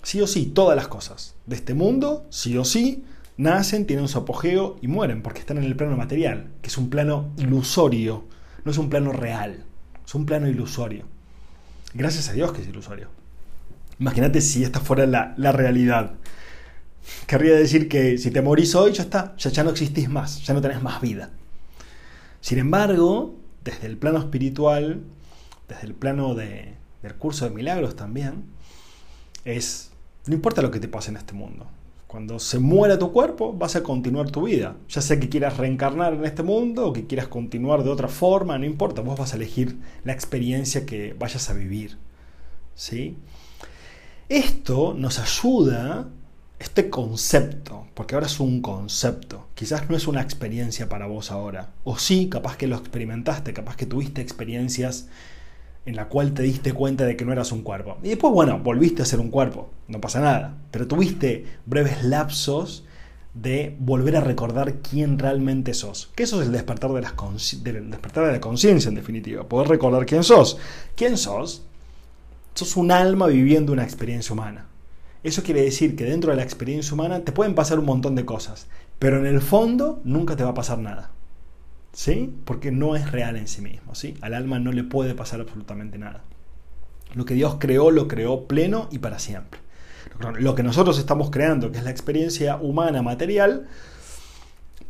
Sí 0.05 0.21
o 0.21 0.27
sí, 0.27 0.47
todas 0.47 0.77
las 0.77 0.87
cosas 0.87 1.35
de 1.47 1.57
este 1.57 1.73
mundo, 1.73 2.27
sí 2.29 2.59
o 2.59 2.65
sí, 2.65 3.05
nacen, 3.39 3.87
tienen 3.87 4.07
su 4.07 4.19
apogeo 4.19 4.77
y 4.83 4.87
mueren 4.87 5.23
porque 5.23 5.41
están 5.41 5.57
en 5.57 5.65
el 5.65 5.77
plano 5.77 5.97
material, 5.97 6.51
que 6.61 6.69
es 6.69 6.77
un 6.77 6.91
plano 6.91 7.33
ilusorio, 7.39 8.25
no 8.65 8.71
es 8.71 8.77
un 8.77 8.91
plano 8.91 9.13
real, 9.13 9.65
es 10.05 10.15
un 10.15 10.27
plano 10.27 10.47
ilusorio. 10.47 11.07
Gracias 11.95 12.29
a 12.29 12.35
Dios 12.35 12.53
que 12.53 12.61
es 12.61 12.69
ilusorio. 12.69 13.09
Imagínate 13.99 14.43
si 14.43 14.63
esta 14.63 14.79
fuera 14.79 15.07
la, 15.07 15.53
realidad. 15.53 16.13
Querría 17.27 17.55
decir 17.55 17.89
que 17.89 18.19
si 18.19 18.31
te 18.31 18.43
morís 18.43 18.75
hoy, 18.75 18.93
ya 18.93 19.05
está, 19.05 19.35
ya, 19.39 19.51
ya 19.51 19.65
no 19.65 19.71
existís 19.71 20.11
más, 20.11 20.45
ya 20.45 20.53
no 20.53 20.61
tenés 20.61 20.83
más 20.83 21.01
vida. 21.01 21.31
Sin 22.43 22.59
embargo, 22.59 23.37
desde 23.65 23.87
el 23.87 23.97
plano 23.97 24.19
espiritual, 24.19 25.01
desde 25.67 25.87
el 25.87 25.95
plano 25.95 26.35
del 26.35 26.77
curso 27.19 27.49
de 27.49 27.55
milagros 27.55 27.97
también, 27.97 28.45
es 29.47 29.94
no 30.27 30.35
importa 30.35 30.63
lo 30.63 30.71
que 30.71 30.81
te 30.81 30.89
pase 30.89 31.11
en 31.11 31.17
este 31.17 31.35
mundo. 31.35 31.67
Cuando 32.07 32.39
se 32.39 32.61
muera 32.61 32.99
tu 32.99 33.13
cuerpo, 33.13 33.53
vas 33.53 33.75
a 33.77 33.83
continuar 33.83 34.31
tu 34.31 34.45
vida. 34.45 34.77
Ya 34.89 35.01
sea 35.01 35.19
que 35.19 35.29
quieras 35.29 35.57
reencarnar 35.57 36.15
en 36.15 36.25
este 36.25 36.45
mundo 36.45 36.87
o 36.87 36.93
que 36.93 37.07
quieras 37.07 37.27
continuar 37.27 37.83
de 37.83 37.91
otra 37.91 38.09
forma, 38.09 38.57
no 38.57 38.65
importa, 38.65 39.03
vos 39.03 39.19
vas 39.19 39.33
a 39.33 39.37
elegir 39.37 39.79
la 40.05 40.13
experiencia 40.13 40.87
que 40.87 41.15
vayas 41.19 41.51
a 41.51 41.55
vivir. 41.55 41.99
¿Sí? 42.77 43.17
Esto 44.29 44.95
nos 44.97 45.19
ayuda, 45.19 46.09
este 46.59 46.89
concepto, 46.89 47.87
porque 47.95 48.15
ahora 48.15 48.27
es 48.27 48.41
un 48.41 48.63
concepto, 48.63 49.49
quizás 49.55 49.91
no 49.91 49.97
es 49.97 50.07
una 50.07 50.23
experiencia 50.23 50.89
para 50.89 51.07
vos 51.07 51.31
ahora, 51.31 51.73
o 51.85 51.99
sí, 51.99 52.29
capaz 52.29 52.57
que 52.57 52.67
lo 52.67 52.77
experimentaste, 52.77 53.53
capaz 53.53 53.77
que 53.77 53.87
tuviste 53.87 54.23
experiencias 54.23 55.09
en 55.87 55.97
la 55.97 56.09
cual 56.09 56.33
te 56.33 56.43
diste 56.43 56.73
cuenta 56.73 57.05
de 57.05 57.17
que 57.17 57.25
no 57.25 57.33
eras 57.33 57.53
un 57.53 57.63
cuerpo. 57.63 57.99
Y 58.03 58.09
después, 58.09 58.33
bueno, 58.33 58.59
volviste 58.59 59.03
a 59.03 59.07
ser 59.07 59.21
un 59.21 59.31
cuerpo, 59.31 59.71
no 59.89 60.01
pasa 60.01 60.21
nada, 60.21 60.55
pero 60.71 60.87
tuviste 60.87 61.45
breves 61.67 62.05
lapsos 62.05 62.85
de 63.35 63.77
volver 63.81 64.17
a 64.17 64.21
recordar 64.21 64.75
quién 64.77 65.19
realmente 65.19 65.75
sos. 65.75 66.11
Que 66.15 66.23
eso 66.23 66.41
es 66.41 66.47
el 66.47 66.53
despertar 66.53 66.93
de, 66.93 67.03
las 67.03 67.15
despertar 67.63 68.27
de 68.27 68.33
la 68.33 68.41
conciencia, 68.41 68.89
en 68.89 68.95
definitiva, 68.95 69.49
poder 69.49 69.69
recordar 69.69 70.07
quién 70.07 70.23
sos. 70.23 70.59
¿Quién 70.97 71.19
sos? 71.19 71.63
Sos 72.55 72.77
un 72.77 72.93
alma 72.93 73.27
viviendo 73.27 73.73
una 73.73 73.83
experiencia 73.83 74.33
humana. 74.33 74.67
Eso 75.25 75.43
quiere 75.43 75.63
decir 75.63 75.97
que 75.97 76.05
dentro 76.05 76.31
de 76.31 76.37
la 76.37 76.43
experiencia 76.43 76.95
humana 76.95 77.21
te 77.25 77.33
pueden 77.33 77.55
pasar 77.55 77.79
un 77.79 77.87
montón 77.87 78.15
de 78.15 78.25
cosas, 78.25 78.67
pero 78.99 79.19
en 79.19 79.27
el 79.27 79.41
fondo 79.41 80.01
nunca 80.05 80.37
te 80.37 80.45
va 80.45 80.51
a 80.51 80.55
pasar 80.55 80.79
nada. 80.79 81.11
¿Sí? 81.95 82.35
Porque 82.45 82.71
no 82.73 82.97
es 82.97 83.11
real 83.11 83.37
en 83.37 83.49
sí 83.49 83.63
mismo, 83.63 83.95
¿sí? 83.95 84.15
Al 84.21 84.35
alma 84.35 84.59
no 84.59 84.73
le 84.73 84.85
puede 84.85 85.15
pasar 85.15 85.41
absolutamente 85.41 85.97
nada. 85.97 86.25
Lo 87.15 87.25
que 87.25 87.35
Dios 87.35 87.57
creó, 87.59 87.91
lo 87.91 88.09
creó 88.09 88.47
pleno 88.47 88.89
y 88.91 88.99
para 88.99 89.19
siempre. 89.19 89.61
Lo 90.39 90.55
que 90.55 90.63
nosotros 90.63 90.99
estamos 90.99 91.31
creando, 91.31 91.73
que 91.73 91.79
es 91.79 91.85
la 91.85 91.91
experiencia 91.91 92.57
humana 92.57 93.03
material, 93.03 93.67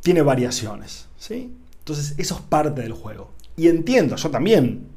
tiene 0.00 0.22
variaciones, 0.22 1.06
¿sí? 1.16 1.54
Entonces, 1.78 2.14
eso 2.18 2.34
es 2.34 2.40
parte 2.40 2.82
del 2.82 2.92
juego. 2.92 3.30
Y 3.56 3.68
entiendo, 3.68 4.16
yo 4.16 4.30
también 4.30 4.88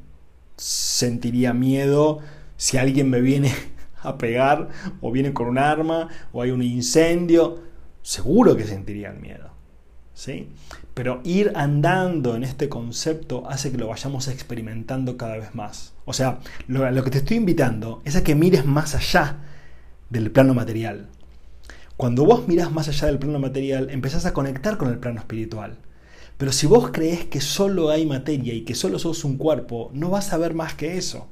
sentiría 0.56 1.52
miedo 1.52 2.18
si 2.56 2.78
alguien 2.78 3.08
me 3.10 3.20
viene 3.20 3.54
a 4.02 4.18
pegar 4.18 4.70
o 5.00 5.12
viene 5.12 5.32
con 5.32 5.46
un 5.46 5.58
arma 5.58 6.08
o 6.32 6.42
hay 6.42 6.50
un 6.50 6.62
incendio, 6.62 7.60
seguro 8.02 8.56
que 8.56 8.64
sentiría 8.64 9.10
el 9.10 9.18
miedo. 9.18 9.58
¿sí? 10.18 10.48
Pero 10.98 11.20
ir 11.22 11.52
andando 11.54 12.34
en 12.34 12.42
este 12.42 12.68
concepto 12.68 13.48
hace 13.48 13.70
que 13.70 13.78
lo 13.78 13.86
vayamos 13.86 14.26
experimentando 14.26 15.16
cada 15.16 15.36
vez 15.36 15.54
más. 15.54 15.92
O 16.06 16.12
sea, 16.12 16.40
lo, 16.66 17.04
que 17.04 17.10
te 17.12 17.18
estoy 17.18 17.36
invitando 17.36 18.02
es 18.04 18.16
a 18.16 18.24
que 18.24 18.34
mires 18.34 18.66
más 18.66 18.96
allá 18.96 19.36
del 20.10 20.32
plano 20.32 20.54
material. 20.54 21.06
Cuando 21.96 22.24
vos 22.24 22.48
mirás 22.48 22.72
más 22.72 22.88
allá 22.88 23.06
del 23.06 23.20
plano 23.20 23.38
material, 23.38 23.90
empezás 23.90 24.26
a 24.26 24.32
conectar 24.32 24.76
con 24.76 24.88
el 24.88 24.98
plano 24.98 25.20
espiritual. 25.20 25.78
Pero 26.36 26.50
si 26.50 26.66
vos 26.66 26.90
crees 26.92 27.26
que 27.26 27.40
solo 27.40 27.90
hay 27.90 28.04
materia 28.04 28.52
y 28.52 28.62
que 28.62 28.74
solo 28.74 28.98
sos 28.98 29.22
un 29.22 29.36
cuerpo, 29.36 29.92
no 29.94 30.10
vas 30.10 30.32
a 30.32 30.36
ver 30.36 30.54
más 30.54 30.74
que 30.74 30.96
eso. 30.96 31.28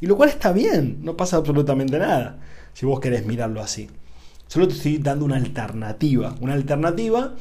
Y 0.00 0.06
lo 0.06 0.16
cual 0.16 0.28
está 0.28 0.52
bien, 0.52 1.00
no 1.02 1.16
pasa 1.16 1.38
absolutamente 1.38 1.98
nada 1.98 2.38
si 2.72 2.86
vos 2.86 3.00
querés 3.00 3.26
mirarlo 3.26 3.62
así. 3.62 3.90
Solo 4.46 4.68
te 4.68 4.74
estoy 4.74 4.98
dando 4.98 5.24
una 5.24 5.34
alternativa, 5.34 6.36
una 6.40 6.52
alternativa 6.52 7.34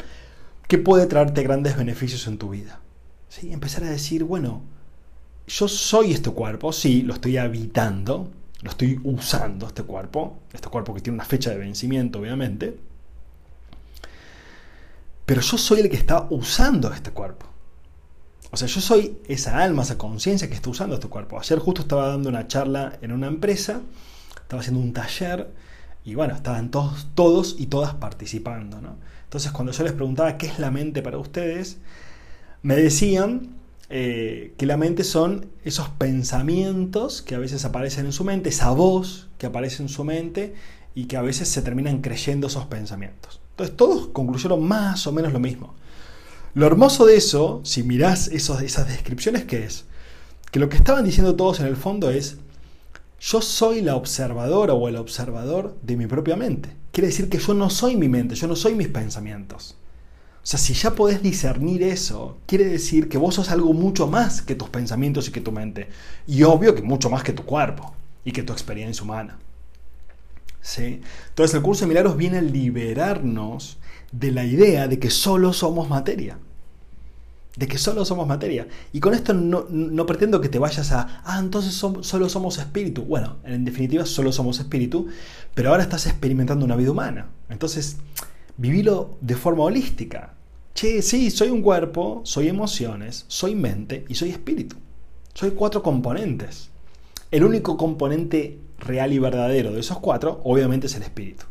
que 0.67 0.77
puede 0.77 1.05
traerte 1.07 1.43
grandes 1.43 1.77
beneficios 1.77 2.27
en 2.27 2.37
tu 2.37 2.49
vida. 2.49 2.79
¿Sí? 3.29 3.51
Empezar 3.51 3.83
a 3.83 3.89
decir, 3.89 4.23
bueno, 4.23 4.61
yo 5.47 5.67
soy 5.67 6.11
este 6.11 6.29
cuerpo, 6.31 6.73
sí, 6.73 7.03
lo 7.03 7.13
estoy 7.13 7.37
habitando, 7.37 8.29
lo 8.61 8.69
estoy 8.69 8.99
usando 9.03 9.67
este 9.67 9.83
cuerpo, 9.83 10.39
este 10.53 10.67
cuerpo 10.67 10.93
que 10.93 11.01
tiene 11.01 11.15
una 11.15 11.25
fecha 11.25 11.51
de 11.51 11.57
vencimiento, 11.57 12.19
obviamente, 12.19 12.77
pero 15.25 15.41
yo 15.41 15.57
soy 15.57 15.81
el 15.81 15.89
que 15.89 15.97
está 15.97 16.27
usando 16.29 16.91
este 16.91 17.11
cuerpo. 17.11 17.45
O 18.51 18.55
sea, 18.55 18.67
yo 18.67 18.79
soy 18.79 19.19
esa 19.27 19.61
alma, 19.61 19.83
esa 19.83 19.97
conciencia 19.97 20.47
que 20.47 20.55
está 20.55 20.69
usando 20.69 20.95
este 20.95 21.09
cuerpo. 21.09 21.37
Ayer 21.39 21.59
justo 21.59 21.81
estaba 21.81 22.07
dando 22.07 22.29
una 22.29 22.47
charla 22.47 22.97
en 23.01 23.11
una 23.11 23.27
empresa, 23.27 23.81
estaba 24.41 24.61
haciendo 24.61 24.79
un 24.79 24.93
taller 24.93 25.53
y 26.05 26.15
bueno, 26.15 26.33
estaban 26.33 26.71
todos, 26.71 27.07
todos 27.13 27.55
y 27.59 27.65
todas 27.65 27.93
participando. 27.95 28.79
¿no? 28.79 28.95
Entonces 29.27 29.51
cuando 29.51 29.73
yo 29.73 29.83
les 29.83 29.91
preguntaba 29.91 30.37
qué 30.37 30.47
es 30.47 30.57
la 30.57 30.71
mente 30.71 31.01
para 31.01 31.17
ustedes, 31.17 31.77
me 32.61 32.77
decían 32.77 33.57
eh, 33.89 34.53
que 34.57 34.65
la 34.65 34.77
mente 34.77 35.03
son 35.03 35.47
esos 35.65 35.89
pensamientos 35.89 37.21
que 37.21 37.35
a 37.35 37.39
veces 37.39 37.65
aparecen 37.65 38.05
en 38.05 38.13
su 38.13 38.23
mente, 38.23 38.49
esa 38.49 38.71
voz 38.71 39.27
que 39.37 39.45
aparece 39.45 39.83
en 39.83 39.89
su 39.89 40.05
mente 40.05 40.55
y 40.95 41.05
que 41.05 41.17
a 41.17 41.21
veces 41.21 41.49
se 41.49 41.61
terminan 41.61 42.01
creyendo 42.01 42.47
esos 42.47 42.65
pensamientos. 42.65 43.41
Entonces 43.51 43.75
todos 43.75 44.07
concluyeron 44.07 44.63
más 44.63 45.05
o 45.07 45.11
menos 45.11 45.33
lo 45.33 45.39
mismo. 45.39 45.75
Lo 46.53 46.65
hermoso 46.65 47.05
de 47.05 47.17
eso, 47.17 47.59
si 47.63 47.83
mirás 47.83 48.29
esas 48.29 48.87
descripciones, 48.87 49.43
¿qué 49.43 49.65
es? 49.65 49.85
Que 50.51 50.59
lo 50.59 50.69
que 50.69 50.77
estaban 50.77 51.03
diciendo 51.03 51.35
todos 51.35 51.59
en 51.59 51.67
el 51.67 51.75
fondo 51.75 52.09
es, 52.09 52.37
yo 53.19 53.41
soy 53.41 53.81
la 53.81 53.95
observadora 53.95 54.73
o 54.73 54.87
el 54.87 54.95
observador 54.95 55.77
de 55.81 55.97
mi 55.97 56.07
propia 56.07 56.35
mente. 56.35 56.69
Quiere 56.97 57.09
decir 57.09 57.29
que 57.29 57.37
yo 57.37 57.53
no 57.53 57.69
soy 57.69 57.95
mi 57.95 58.09
mente, 58.09 58.33
yo 58.33 58.47
no 58.47 58.55
soy 58.55 58.73
mis 58.73 58.87
pensamientos. 58.87 59.77
O 60.37 60.39
sea, 60.41 60.57
si 60.57 60.73
ya 60.73 60.95
podés 60.95 61.21
discernir 61.21 61.83
eso, 61.83 62.39
quiere 62.47 62.65
decir 62.65 63.07
que 63.07 63.19
vos 63.19 63.35
sos 63.35 63.51
algo 63.51 63.71
mucho 63.71 64.07
más 64.07 64.41
que 64.41 64.55
tus 64.55 64.69
pensamientos 64.69 65.27
y 65.27 65.31
que 65.31 65.39
tu 65.39 65.51
mente. 65.51 65.89
Y 66.25 66.41
obvio 66.41 66.73
que 66.73 66.81
mucho 66.81 67.11
más 67.11 67.21
que 67.21 67.33
tu 67.33 67.43
cuerpo 67.45 67.93
y 68.25 68.31
que 68.31 68.41
tu 68.41 68.51
experiencia 68.51 69.03
humana. 69.03 69.37
¿Sí? 70.59 70.99
Entonces 71.29 71.53
el 71.53 71.61
curso 71.61 71.81
de 71.81 71.89
milagros 71.89 72.17
viene 72.17 72.39
a 72.39 72.41
liberarnos 72.41 73.77
de 74.11 74.31
la 74.31 74.43
idea 74.43 74.87
de 74.87 74.97
que 74.97 75.11
solo 75.11 75.53
somos 75.53 75.89
materia 75.89 76.39
de 77.57 77.67
que 77.67 77.77
solo 77.77 78.05
somos 78.05 78.27
materia. 78.27 78.67
Y 78.93 78.99
con 78.99 79.13
esto 79.13 79.33
no, 79.33 80.05
pretendo 80.05 80.39
que 80.39 80.47
te 80.47 80.59
vayas 80.59 80.91
a, 80.91 81.21
ah, 81.25 81.39
entonces 81.39 81.73
solo 81.73 82.29
somos 82.29 82.59
espíritu. 82.59 83.01
Bueno, 83.01 83.37
en 83.43 83.65
definitiva 83.65 84.05
solo 84.05 84.31
somos 84.31 84.59
espíritu, 84.59 85.07
pero 85.55 85.71
ahora 85.71 85.83
estás 85.83 86.05
experimentando 86.05 86.63
una 86.63 86.75
vida 86.75 86.91
humana. 86.91 87.29
Entonces, 87.49 87.97
vivilo 88.57 89.17
de 89.21 89.35
forma 89.35 89.63
holística. 89.63 90.35
Che, 90.75 91.01
sí, 91.01 91.31
soy 91.31 91.49
un 91.49 91.63
cuerpo, 91.63 92.21
soy 92.23 92.47
emociones, 92.47 93.25
soy 93.27 93.55
mente 93.55 94.05
y 94.07 94.13
soy 94.13 94.29
espíritu. 94.29 94.75
Soy 95.33 95.51
cuatro 95.51 95.81
componentes. 95.81 96.69
El 97.31 97.43
único 97.43 97.75
componente 97.75 98.59
real 98.77 99.11
y 99.11 99.19
verdadero 99.19 99.73
de 99.73 99.79
esos 99.79 99.97
cuatro, 99.97 100.41
obviamente 100.43 100.85
es 100.85 100.95
el 100.95 101.01
espíritu. 101.01 101.45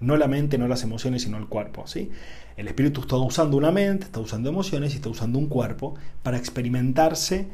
No 0.00 0.16
la 0.16 0.28
mente, 0.28 0.58
no 0.58 0.68
las 0.68 0.82
emociones, 0.82 1.22
sino 1.22 1.38
el 1.38 1.46
cuerpo. 1.46 1.86
¿sí? 1.86 2.10
El 2.56 2.68
espíritu 2.68 3.02
está 3.02 3.16
usando 3.16 3.56
una 3.56 3.70
mente, 3.70 4.06
está 4.06 4.20
usando 4.20 4.48
emociones 4.48 4.92
y 4.92 4.96
está 4.96 5.08
usando 5.08 5.38
un 5.38 5.46
cuerpo 5.46 5.94
para 6.22 6.36
experimentarse 6.36 7.48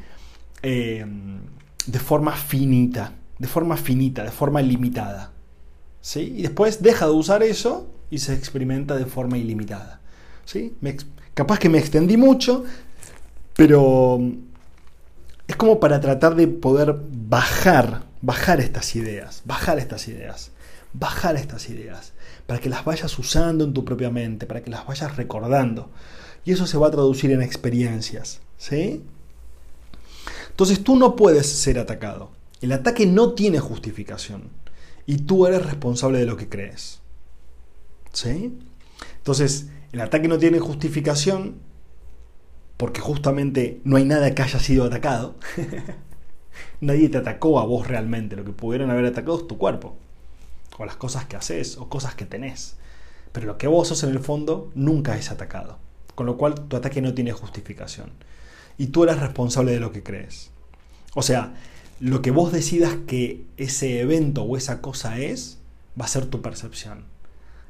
eh, 0.61 1.05
de 1.85 1.99
forma 1.99 2.33
finita, 2.33 3.13
de 3.39 3.47
forma 3.47 3.77
finita, 3.77 4.23
de 4.23 4.31
forma 4.31 4.61
limitada. 4.61 5.31
¿sí? 6.01 6.33
Y 6.37 6.41
después 6.41 6.81
deja 6.81 7.05
de 7.05 7.11
usar 7.11 7.43
eso 7.43 7.89
y 8.09 8.19
se 8.19 8.33
experimenta 8.33 8.95
de 8.95 9.05
forma 9.05 9.37
ilimitada. 9.37 9.99
¿sí? 10.45 10.75
capaz 11.33 11.59
que 11.59 11.69
me 11.69 11.79
extendí 11.79 12.17
mucho, 12.17 12.63
pero 13.55 14.19
es 15.47 15.55
como 15.55 15.79
para 15.79 15.99
tratar 15.99 16.35
de 16.35 16.47
poder 16.47 16.95
bajar, 17.11 18.03
bajar 18.21 18.59
estas 18.59 18.95
ideas, 18.95 19.41
bajar 19.45 19.79
estas 19.79 20.07
ideas, 20.07 20.51
bajar 20.93 21.35
estas 21.35 21.69
ideas, 21.69 22.12
para 22.45 22.59
que 22.59 22.69
las 22.69 22.85
vayas 22.85 23.17
usando 23.17 23.63
en 23.63 23.73
tu 23.73 23.85
propia 23.85 24.09
mente, 24.09 24.45
para 24.45 24.63
que 24.63 24.69
las 24.69 24.85
vayas 24.85 25.15
recordando. 25.15 25.89
Y 26.45 26.51
eso 26.51 26.67
se 26.67 26.77
va 26.77 26.87
a 26.87 26.91
traducir 26.91 27.31
en 27.31 27.41
experiencias, 27.41 28.41
¿sí? 28.57 29.03
Entonces 30.49 30.83
tú 30.83 30.95
no 30.95 31.15
puedes 31.15 31.47
ser 31.47 31.79
atacado. 31.79 32.31
El 32.61 32.71
ataque 32.71 33.05
no 33.05 33.33
tiene 33.33 33.59
justificación. 33.59 34.49
Y 35.05 35.17
tú 35.17 35.47
eres 35.47 35.65
responsable 35.65 36.19
de 36.19 36.25
lo 36.25 36.37
que 36.37 36.47
crees. 36.47 37.01
¿Sí? 38.11 38.57
Entonces, 39.17 39.67
el 39.91 40.01
ataque 40.01 40.27
no 40.27 40.37
tiene 40.37 40.59
justificación 40.59 41.55
porque 42.77 43.01
justamente 43.01 43.81
no 43.83 43.97
hay 43.97 44.05
nada 44.05 44.33
que 44.33 44.41
haya 44.41 44.59
sido 44.59 44.85
atacado. 44.85 45.35
Nadie 46.81 47.09
te 47.09 47.17
atacó 47.17 47.59
a 47.59 47.65
vos 47.65 47.87
realmente. 47.87 48.35
Lo 48.35 48.45
que 48.45 48.51
pudieron 48.51 48.91
haber 48.91 49.05
atacado 49.05 49.39
es 49.39 49.47
tu 49.47 49.57
cuerpo. 49.57 49.97
O 50.77 50.85
las 50.85 50.95
cosas 50.95 51.25
que 51.25 51.35
haces 51.35 51.77
o 51.77 51.89
cosas 51.89 52.15
que 52.15 52.25
tenés. 52.25 52.75
Pero 53.31 53.47
lo 53.47 53.57
que 53.57 53.67
vos 53.67 53.87
sos 53.87 54.03
en 54.03 54.09
el 54.09 54.19
fondo 54.19 54.71
nunca 54.75 55.17
es 55.17 55.31
atacado. 55.31 55.77
Con 56.15 56.25
lo 56.25 56.37
cual 56.37 56.55
tu 56.67 56.77
ataque 56.77 57.01
no 57.01 57.13
tiene 57.13 57.31
justificación. 57.31 58.11
Y 58.77 58.87
tú 58.87 59.03
eres 59.03 59.19
responsable 59.19 59.71
de 59.71 59.79
lo 59.79 59.91
que 59.91 60.03
crees. 60.03 60.51
O 61.15 61.21
sea, 61.21 61.53
lo 61.99 62.21
que 62.21 62.31
vos 62.31 62.51
decidas 62.51 62.95
que 63.07 63.45
ese 63.57 64.01
evento 64.01 64.43
o 64.43 64.57
esa 64.57 64.81
cosa 64.81 65.19
es, 65.19 65.59
va 65.99 66.05
a 66.05 66.09
ser 66.09 66.25
tu 66.25 66.41
percepción. 66.41 67.05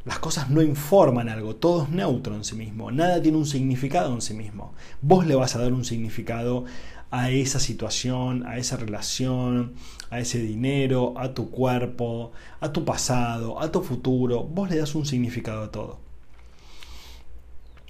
Las 0.05 0.19
cosas 0.19 0.49
no 0.49 0.61
informan 0.61 1.29
algo, 1.29 1.55
todo 1.55 1.83
es 1.83 1.89
neutro 1.89 2.35
en 2.35 2.43
sí 2.43 2.55
mismo, 2.55 2.91
nada 2.91 3.21
tiene 3.21 3.37
un 3.37 3.45
significado 3.45 4.13
en 4.13 4.21
sí 4.21 4.33
mismo. 4.33 4.73
Vos 5.01 5.25
le 5.25 5.35
vas 5.35 5.55
a 5.55 5.59
dar 5.59 5.71
un 5.71 5.85
significado 5.85 6.65
a 7.13 7.29
esa 7.29 7.59
situación, 7.59 8.43
a 8.47 8.57
esa 8.57 8.75
relación, 8.75 9.75
a 10.09 10.19
ese 10.19 10.39
dinero, 10.39 11.13
a 11.15 11.35
tu 11.35 11.51
cuerpo, 11.51 12.31
a 12.59 12.73
tu 12.73 12.85
pasado, 12.85 13.61
a 13.61 13.71
tu 13.71 13.83
futuro. 13.83 14.43
Vos 14.43 14.71
le 14.71 14.77
das 14.77 14.95
un 14.95 15.05
significado 15.05 15.61
a 15.61 15.69
todo. 15.71 15.99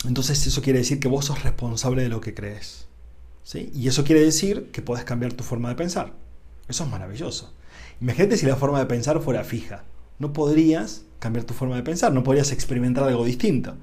Entonces 0.05 0.45
eso 0.45 0.61
quiere 0.61 0.79
decir 0.79 0.99
que 0.99 1.07
vos 1.07 1.23
sos 1.23 1.41
responsable 1.41 2.03
de 2.03 2.09
lo 2.09 2.19
que 2.19 2.33
crees. 2.33 2.89
¿sí? 3.43 3.71
Y 3.73 3.87
eso 3.87 4.03
quiere 4.03 4.19
decir 4.19 4.71
que 4.73 4.81
podés 4.81 5.05
cambiar 5.05 5.31
tu 5.31 5.45
forma 5.45 5.69
de 5.69 5.75
pensar. 5.75 6.11
Eso 6.67 6.83
es 6.83 6.89
maravilloso. 6.89 7.53
Imagínate 8.01 8.35
si 8.35 8.45
la 8.45 8.57
forma 8.57 8.79
de 8.79 8.87
pensar 8.87 9.21
fuera 9.21 9.45
fija. 9.45 9.85
No 10.19 10.33
podrías 10.33 11.05
cambiar 11.19 11.45
tu 11.45 11.53
forma 11.53 11.77
de 11.77 11.83
pensar, 11.83 12.11
no 12.11 12.25
podrías 12.25 12.51
experimentar 12.51 13.05
algo 13.05 13.23
distinto. 13.23 13.77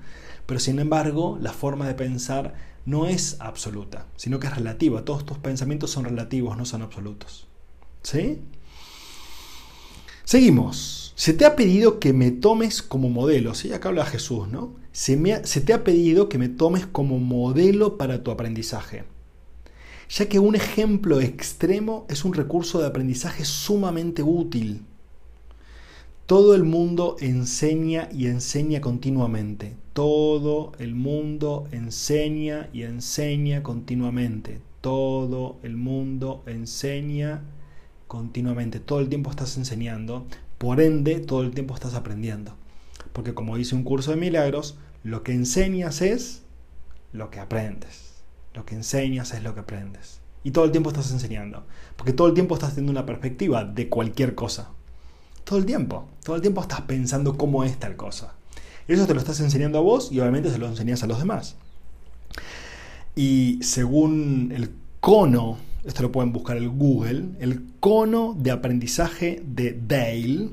Pero 0.44 0.60
sin 0.60 0.80
embargo, 0.80 1.38
la 1.40 1.54
forma 1.54 1.88
de 1.88 1.94
pensar 1.94 2.52
no 2.86 3.06
es 3.06 3.36
absoluta, 3.40 4.06
sino 4.16 4.40
que 4.40 4.46
es 4.46 4.54
relativa. 4.54 5.04
Todos 5.04 5.24
tus 5.24 5.38
pensamientos 5.38 5.90
son 5.90 6.04
relativos, 6.04 6.56
no 6.56 6.64
son 6.64 6.82
absolutos. 6.82 7.46
¿Sí? 8.02 8.40
Seguimos. 10.24 11.12
Se 11.16 11.34
te 11.34 11.44
ha 11.44 11.56
pedido 11.56 11.98
que 11.98 12.12
me 12.12 12.30
tomes 12.30 12.82
como 12.82 13.10
modelo, 13.10 13.54
¿sí? 13.54 13.72
Acá 13.72 13.88
habla 13.88 14.06
Jesús, 14.06 14.48
¿no? 14.48 14.74
Se, 14.92 15.16
me 15.16 15.44
se 15.44 15.60
te 15.60 15.72
ha 15.72 15.84
pedido 15.84 16.28
que 16.28 16.38
me 16.38 16.48
tomes 16.48 16.86
como 16.86 17.18
modelo 17.18 17.98
para 17.98 18.22
tu 18.22 18.30
aprendizaje, 18.30 19.04
ya 20.08 20.28
que 20.28 20.38
un 20.38 20.54
ejemplo 20.54 21.20
extremo 21.20 22.06
es 22.08 22.24
un 22.24 22.32
recurso 22.32 22.80
de 22.80 22.86
aprendizaje 22.86 23.44
sumamente 23.44 24.22
útil. 24.22 24.84
Todo 26.26 26.54
el 26.54 26.62
mundo 26.62 27.16
enseña 27.20 28.08
y 28.12 28.26
enseña 28.26 28.80
continuamente. 28.80 29.74
Todo 30.00 30.72
el 30.78 30.94
mundo 30.94 31.68
enseña 31.72 32.70
y 32.72 32.84
enseña 32.84 33.62
continuamente. 33.62 34.62
Todo 34.80 35.58
el 35.62 35.76
mundo 35.76 36.42
enseña 36.46 37.42
continuamente. 38.06 38.80
Todo 38.80 39.00
el 39.00 39.10
tiempo 39.10 39.28
estás 39.28 39.58
enseñando. 39.58 40.24
Por 40.56 40.80
ende, 40.80 41.20
todo 41.20 41.42
el 41.42 41.50
tiempo 41.50 41.74
estás 41.74 41.92
aprendiendo. 41.92 42.54
Porque 43.12 43.34
como 43.34 43.58
dice 43.58 43.74
un 43.74 43.84
curso 43.84 44.12
de 44.12 44.16
milagros, 44.16 44.78
lo 45.04 45.22
que 45.22 45.32
enseñas 45.32 46.00
es 46.00 46.44
lo 47.12 47.30
que 47.30 47.40
aprendes. 47.40 48.22
Lo 48.54 48.64
que 48.64 48.76
enseñas 48.76 49.34
es 49.34 49.42
lo 49.42 49.52
que 49.52 49.60
aprendes. 49.60 50.22
Y 50.44 50.52
todo 50.52 50.64
el 50.64 50.72
tiempo 50.72 50.88
estás 50.88 51.12
enseñando. 51.12 51.66
Porque 51.96 52.14
todo 52.14 52.28
el 52.28 52.32
tiempo 52.32 52.54
estás 52.54 52.74
teniendo 52.74 52.98
una 52.98 53.04
perspectiva 53.04 53.64
de 53.64 53.90
cualquier 53.90 54.34
cosa. 54.34 54.70
Todo 55.44 55.58
el 55.58 55.66
tiempo. 55.66 56.08
Todo 56.24 56.36
el 56.36 56.40
tiempo 56.40 56.62
estás 56.62 56.80
pensando 56.80 57.36
cómo 57.36 57.64
es 57.64 57.78
tal 57.78 57.96
cosa. 57.96 58.39
Eso 58.88 59.06
te 59.06 59.14
lo 59.14 59.20
estás 59.20 59.40
enseñando 59.40 59.78
a 59.78 59.82
vos 59.82 60.10
y 60.10 60.20
obviamente 60.20 60.50
se 60.50 60.58
lo 60.58 60.66
enseñas 60.66 61.02
a 61.02 61.06
los 61.06 61.18
demás. 61.18 61.56
Y 63.14 63.58
según 63.62 64.52
el 64.54 64.70
cono, 65.00 65.58
esto 65.84 66.02
lo 66.02 66.12
pueden 66.12 66.32
buscar 66.32 66.56
en 66.56 66.78
Google, 66.78 67.24
el 67.40 67.64
cono 67.80 68.34
de 68.38 68.50
aprendizaje 68.50 69.42
de 69.44 69.78
Dale, 69.86 70.50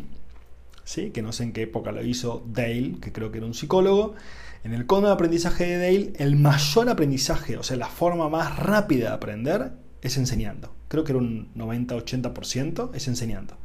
¿sí? 0.83 1.11
que 1.11 1.21
no 1.21 1.31
sé 1.31 1.43
en 1.43 1.53
qué 1.53 1.63
época 1.63 1.91
lo 1.91 2.03
hizo 2.03 2.45
Dale, 2.47 2.95
que 3.01 3.11
creo 3.11 3.31
que 3.31 3.39
era 3.39 3.47
un 3.47 3.53
psicólogo, 3.53 4.15
en 4.63 4.73
el 4.73 4.85
cono 4.85 5.07
de 5.07 5.13
aprendizaje 5.13 5.65
de 5.65 5.77
Dale, 5.77 6.13
el 6.17 6.35
mayor 6.35 6.89
aprendizaje, 6.89 7.57
o 7.57 7.63
sea, 7.63 7.77
la 7.77 7.87
forma 7.87 8.29
más 8.29 8.57
rápida 8.57 9.09
de 9.09 9.15
aprender 9.15 9.71
es 10.01 10.17
enseñando. 10.17 10.73
Creo 10.87 11.03
que 11.03 11.11
era 11.11 11.19
un 11.19 11.53
90-80%, 11.55 12.91
es 12.93 13.07
enseñando 13.07 13.57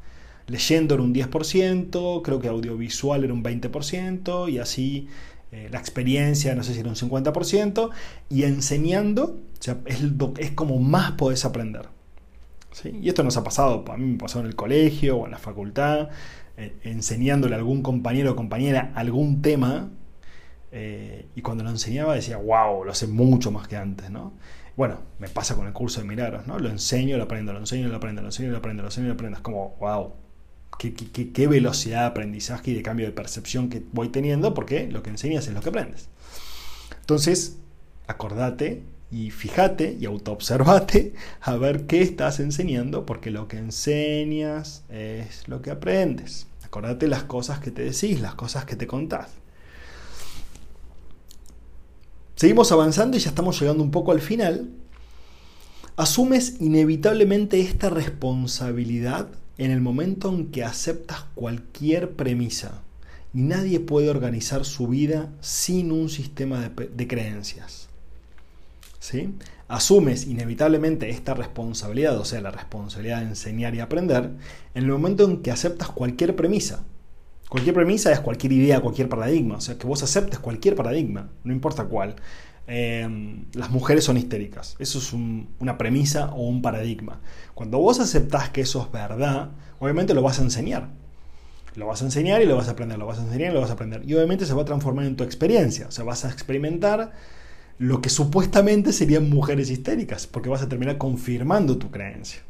leyendo 0.46 0.94
era 0.94 1.02
un 1.02 1.14
10%, 1.14 2.22
creo 2.22 2.40
que 2.40 2.48
audiovisual 2.48 3.24
era 3.24 3.32
un 3.32 3.42
20% 3.42 4.50
y 4.50 4.58
así 4.58 5.08
eh, 5.52 5.68
la 5.70 5.78
experiencia 5.78 6.54
no 6.54 6.62
sé 6.62 6.72
si 6.74 6.80
era 6.80 6.88
un 6.88 6.96
50% 6.96 7.90
y 8.30 8.44
enseñando 8.44 9.40
es, 10.38 10.50
como 10.52 10.78
más 10.78 11.12
podés 11.12 11.44
aprender. 11.44 11.88
Y 12.84 13.08
esto 13.08 13.22
nos 13.22 13.36
ha 13.36 13.44
pasado, 13.44 13.84
a 13.88 13.96
mí 13.98 14.12
me 14.12 14.18
pasó 14.18 14.40
en 14.40 14.46
el 14.46 14.56
colegio 14.56 15.18
o 15.18 15.26
en 15.26 15.32
la 15.32 15.38
facultad, 15.38 16.08
eh, 16.56 16.74
enseñándole 16.84 17.54
a 17.54 17.58
algún 17.58 17.82
compañero 17.82 18.32
o 18.32 18.36
compañera 18.36 18.92
algún 18.94 19.42
tema 19.42 19.90
eh, 20.74 21.26
y 21.34 21.42
cuando 21.42 21.64
lo 21.64 21.70
enseñaba 21.70 22.14
decía, 22.14 22.38
wow, 22.38 22.82
lo 22.84 22.94
sé 22.94 23.06
mucho 23.06 23.50
más 23.50 23.68
que 23.68 23.76
antes, 23.76 24.10
¿no? 24.10 24.32
Bueno, 24.74 25.00
me 25.18 25.28
pasa 25.28 25.54
con 25.54 25.66
el 25.66 25.74
curso 25.74 26.00
de 26.00 26.06
milagros, 26.06 26.46
¿no? 26.46 26.58
Lo 26.58 26.70
enseño, 26.70 27.18
lo 27.18 27.24
aprendo, 27.24 27.52
lo 27.52 27.58
enseño, 27.58 27.88
lo 27.88 27.96
aprendo, 27.96 28.22
lo 28.22 28.28
enseño, 28.28 28.50
lo 28.50 28.56
aprendo, 28.56 28.82
lo 28.82 28.88
enseño, 28.88 29.08
lo 29.08 29.12
aprendo. 29.12 29.36
Es 29.36 29.42
como, 29.42 29.76
wow, 29.80 30.14
qué, 30.78 31.46
velocidad 31.46 32.00
de 32.00 32.06
aprendizaje 32.06 32.70
y 32.70 32.74
de 32.74 32.82
cambio 32.82 33.06
de 33.06 33.12
percepción 33.12 33.68
que 33.68 33.82
voy 33.92 34.08
teniendo, 34.08 34.54
porque 34.54 34.88
lo 34.88 35.02
que 35.02 35.10
enseñas 35.10 35.46
es 35.46 35.54
lo 35.54 35.60
que 35.60 35.68
aprendes. 35.68 36.08
Entonces, 37.00 37.58
acordate 38.06 38.82
y 39.10 39.30
fíjate 39.30 39.96
y 40.00 40.06
autoobservate 40.06 41.14
a 41.40 41.56
ver 41.56 41.86
qué 41.86 42.02
estás 42.02 42.40
enseñando, 42.40 43.06
porque 43.06 43.30
lo 43.30 43.48
que 43.48 43.58
enseñas 43.58 44.84
es 44.88 45.46
lo 45.48 45.62
que 45.62 45.70
aprendes. 45.70 46.46
Acordate 46.64 47.06
las 47.06 47.24
cosas 47.24 47.60
que 47.60 47.70
te 47.70 47.82
decís, 47.82 48.20
las 48.20 48.34
cosas 48.34 48.64
que 48.64 48.76
te 48.76 48.86
contás. 48.86 49.28
Seguimos 52.34 52.72
avanzando 52.72 53.16
y 53.16 53.20
ya 53.20 53.28
estamos 53.28 53.60
llegando 53.60 53.84
un 53.84 53.90
poco 53.90 54.10
al 54.10 54.20
final. 54.20 54.70
Asumes 55.96 56.56
inevitablemente 56.60 57.60
esta 57.60 57.90
responsabilidad 57.90 59.28
en 59.58 59.70
el 59.70 59.80
momento 59.80 60.28
en 60.28 60.50
que 60.50 60.64
aceptas 60.64 61.24
cualquier 61.34 62.12
premisa. 62.12 62.82
Nadie 63.32 63.80
puede 63.80 64.10
organizar 64.10 64.64
su 64.64 64.88
vida 64.88 65.30
sin 65.40 65.90
un 65.92 66.08
sistema 66.08 66.60
de, 66.60 67.08
creencias. 67.08 67.88
¿Sí? 69.00 69.34
Asumes 69.68 70.26
inevitablemente 70.26 71.10
esta 71.10 71.34
responsabilidad, 71.34 72.18
o 72.18 72.24
sea, 72.24 72.40
la 72.40 72.50
responsabilidad 72.50 73.20
de 73.20 73.28
enseñar 73.28 73.74
y 73.74 73.80
aprender, 73.80 74.30
en 74.74 74.84
el 74.84 74.90
momento 74.90 75.24
en 75.24 75.42
que 75.42 75.50
aceptas 75.50 75.88
cualquier 75.88 76.36
premisa. 76.36 76.84
Cualquier 77.48 77.74
premisa 77.74 78.12
es 78.12 78.20
cualquier 78.20 78.52
idea, 78.52 78.80
cualquier 78.80 79.08
paradigma, 79.08 79.56
o 79.56 79.60
sea, 79.60 79.78
que 79.78 79.86
vos 79.86 80.02
aceptes 80.02 80.38
cualquier 80.38 80.74
paradigma, 80.74 81.30
no 81.44 81.52
importa 81.52 81.84
cuál. 81.84 82.16
Em, 82.66 83.46
las 83.54 83.70
mujeres 83.70 84.04
son 84.04 84.16
histéricas. 84.16 84.76
Eso 84.78 84.98
es 84.98 85.12
una 85.12 85.78
premisa 85.78 86.32
o 86.32 86.46
un 86.46 86.62
paradigma. 86.62 87.20
Cuando 87.54 87.78
vos 87.78 88.00
aceptás 88.00 88.50
que 88.50 88.60
eso 88.60 88.82
es 88.82 88.92
verdad, 88.92 89.50
obviamente 89.78 90.14
lo 90.14 90.22
vas 90.22 90.38
a 90.38 90.42
enseñar. 90.42 90.88
Lo 91.74 91.86
vas 91.86 92.02
a 92.02 92.04
enseñar 92.04 92.42
y 92.42 92.46
lo 92.46 92.56
vas 92.56 92.68
a 92.68 92.72
aprender, 92.72 92.98
lo 92.98 93.06
vas 93.06 93.18
a 93.18 93.22
enseñar 93.22 93.50
y 93.50 93.54
lo 93.54 93.60
vas 93.60 93.70
a 93.70 93.74
aprender. 93.74 94.02
Y 94.06 94.14
obviamente 94.14 94.46
se 94.46 94.54
va 94.54 94.62
a 94.62 94.66
transformar 94.66 95.06
en 95.06 95.16
tu 95.16 95.24
experiencia. 95.24 95.86
O 95.88 95.90
sea, 95.90 96.04
vas 96.04 96.24
a 96.24 96.30
experimentar 96.30 97.12
lo 97.78 98.00
que 98.00 98.10
supuestamente 98.10 98.92
serían 98.92 99.30
mujeres 99.30 99.70
histéricas, 99.70 100.26
porque 100.26 100.48
vas 100.48 100.62
a 100.62 100.68
terminar 100.68 100.98
confirmando 100.98 101.78
tu 101.78 101.90
creencia. 101.90 102.42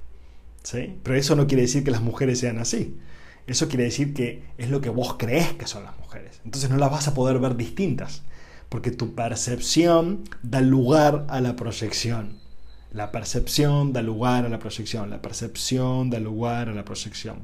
¿Sí? 0.63 0.99
Pero 1.03 1.17
eso 1.17 1.35
no 1.37 1.47
quiere 1.47 1.63
decir 1.63 1.85
que 1.85 1.91
las 1.91 2.03
mujeres 2.03 2.41
sean 2.41 2.59
así. 2.59 2.99
Eso 3.47 3.69
quiere 3.69 3.85
decir 3.85 4.15
que 4.15 4.45
es 4.59 4.71
lo 4.71 4.81
que 4.81 4.91
vos 4.91 5.17
crees 5.19 5.53
que 5.55 5.67
son 5.67 5.85
las 5.85 5.99
mujeres. 5.99 6.41
Entonces 6.45 6.71
no 6.71 6.77
las 6.77 6.91
vas 6.91 7.09
a 7.09 7.15
poder 7.15 7.39
ver 7.39 7.57
distintas, 7.57 8.23
porque 8.73 8.91
tu 8.91 9.15
percepción 9.15 10.25
da 10.43 10.63
lugar 10.63 11.27
a 11.29 11.43
la 11.43 11.57
proyección. 11.57 12.39
La 12.91 13.13
percepción 13.13 13.93
da 13.93 14.01
lugar 14.01 14.47
a 14.47 14.49
la 14.49 14.59
proyección. 14.59 15.11
La 15.11 15.21
percepción 15.21 16.09
da 16.09 16.19
lugar 16.19 16.71
a 16.71 16.73
la 16.73 16.83
proyección. 16.83 17.41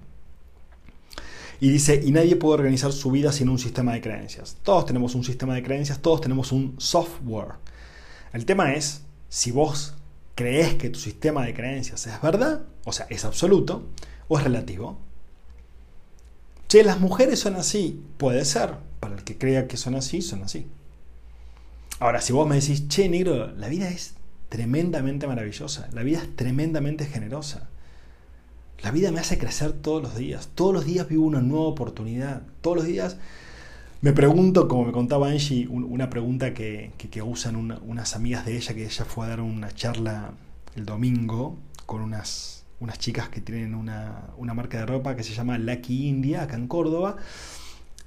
Y 1.61 1.69
dice, 1.69 2.01
y 2.03 2.13
nadie 2.13 2.37
puede 2.37 2.55
organizar 2.55 2.93
su 2.93 3.11
vida 3.11 3.31
sin 3.31 3.51
un 3.51 3.59
sistema 3.59 3.93
de 3.93 4.01
creencias. 4.01 4.57
Todos 4.63 4.87
tenemos 4.87 5.15
un 5.15 5.23
sistema 5.23 5.55
de 5.55 5.63
creencias, 5.63 5.99
todos 5.99 6.23
tenemos 6.23 6.51
un 6.51 6.77
software. 6.79 7.57
El 8.33 8.47
tema 8.47 8.73
es, 8.73 9.03
si 9.29 9.51
vos 9.51 9.97
crees 10.35 10.77
que 10.77 10.89
tu 10.89 10.99
sistema 10.99 11.45
de 11.45 11.53
creencias 11.53 12.07
es 12.07 12.23
verdad, 12.23 12.63
o 12.87 12.93
sea, 12.93 13.07
es 13.11 13.27
absoluto, 13.27 13.83
o 14.29 14.39
es 14.39 14.45
relativo. 14.45 14.99
Che, 16.69 16.83
las 16.85 17.01
mujeres 17.01 17.39
son 17.39 17.57
así, 17.57 18.03
puede 18.17 18.47
ser. 18.47 18.77
Para 18.99 19.15
el 19.15 19.25
que 19.25 19.37
crea 19.37 19.69
que 19.69 19.77
son 19.77 19.95
así, 19.95 20.23
son 20.23 20.43
así. 20.43 20.67
Ahora, 22.01 22.21
si 22.21 22.33
vos 22.33 22.49
me 22.49 22.61
decís, 22.61 22.89
che, 22.89 23.09
negro, 23.09 23.53
la 23.57 23.69
vida 23.69 23.89
es 23.89 24.15
tremendamente 24.49 25.27
maravillosa, 25.27 25.89
la 25.93 26.03
vida 26.03 26.19
es 26.19 26.37
tremendamente 26.37 27.07
generosa. 27.07 27.69
La 28.81 28.93
vida 28.93 29.11
me 29.11 29.21
hace 29.21 29.39
crecer 29.39 29.73
todos 29.73 30.03
los 30.03 30.17
días, 30.17 30.51
todos 30.55 30.73
los 30.73 30.85
días 30.85 31.09
vivo 31.09 31.27
una 31.27 31.41
nueva 31.41 31.67
oportunidad, 31.67 32.43
todos 32.61 32.77
los 32.77 32.87
días 32.87 33.17
me 34.01 34.13
pregunto, 34.13 34.69
como 34.69 34.85
me 34.85 34.93
contaba 34.93 35.29
Angie, 35.29 35.67
una 35.67 36.09
pregunta 36.09 36.55
que, 36.55 36.93
usan 37.25 37.57
unas 37.57 38.15
amigas 38.15 38.47
de 38.47 38.57
ella, 38.57 38.73
que 38.73 38.85
ella 38.85 39.05
fue 39.05 39.27
a 39.27 39.31
dar 39.31 39.41
una 39.41 39.73
charla 39.75 40.35
el 40.77 40.87
domingo 40.87 41.59
con 41.85 42.03
unas, 42.03 42.65
unas 42.79 43.01
chicas 43.01 43.29
que 43.29 43.41
tienen 43.41 43.75
una, 43.75 44.31
marca 44.55 44.79
de 44.79 44.87
ropa 44.87 45.17
que 45.17 45.25
se 45.25 45.35
llama 45.35 45.59
Lucky 45.59 46.07
India, 46.07 46.45
acá 46.45 46.55
en 46.55 46.69
Córdoba. 46.69 47.17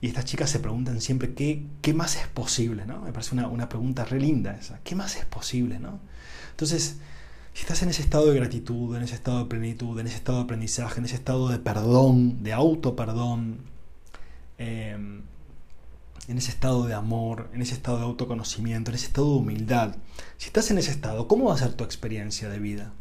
Y 0.02 0.08
estas 0.08 0.26
chicas 0.26 0.50
se 0.50 0.60
preguntan 0.60 1.00
siempre 1.00 1.36
qué, 1.36 1.64
qué 1.82 1.94
más 1.94 2.16
es 2.16 2.28
posible, 2.28 2.86
¿no? 2.88 3.02
Me 3.02 3.14
parece 3.14 3.36
una, 3.36 3.48
una, 3.48 3.70
pregunta 3.70 4.04
re 4.04 4.20
linda 4.20 4.58
esa. 4.60 4.80
¿Qué 4.84 4.96
más 4.96 5.16
es 5.16 5.26
posible, 5.26 5.80
no? 5.80 6.00
Entonces, 6.50 6.98
si 7.54 7.62
estás 7.62 7.84
en 7.84 7.90
ese 7.90 8.02
estado 8.02 8.32
de 8.32 8.40
gratitud, 8.40 8.96
en 8.96 9.04
ese 9.04 9.14
estado 9.14 9.40
de 9.40 9.46
plenitud, 9.46 10.00
en 10.00 10.08
ese 10.08 10.16
estado 10.16 10.40
de 10.40 10.44
aprendizaje, 10.46 11.00
en 11.00 11.06
ese 11.06 11.16
estado 11.16 11.50
de 11.50 11.60
perdón, 11.60 12.44
de 12.44 12.54
auto 12.54 12.96
perdón, 12.96 13.60
em, 14.58 15.22
en 16.28 16.38
ese 16.38 16.50
estado 16.50 16.86
de 16.86 16.94
amor, 16.94 17.50
en 17.54 17.62
ese 17.62 17.74
estado 17.74 17.98
de 17.98 18.04
autoconocimiento, 18.04 18.92
en 18.92 18.96
ese 18.96 19.08
estado 19.08 19.34
de 19.34 19.40
humildad, 19.40 19.96
si 20.38 20.48
estás 20.48 20.72
en 20.72 20.78
ese 20.78 20.92
estado, 20.92 21.28
¿cómo 21.28 21.46
va 21.46 21.56
a 21.56 21.58
ser 21.58 21.74
tu 21.74 21.84
experiencia 21.84 22.50
de 22.50 22.60
vida? 22.60 22.94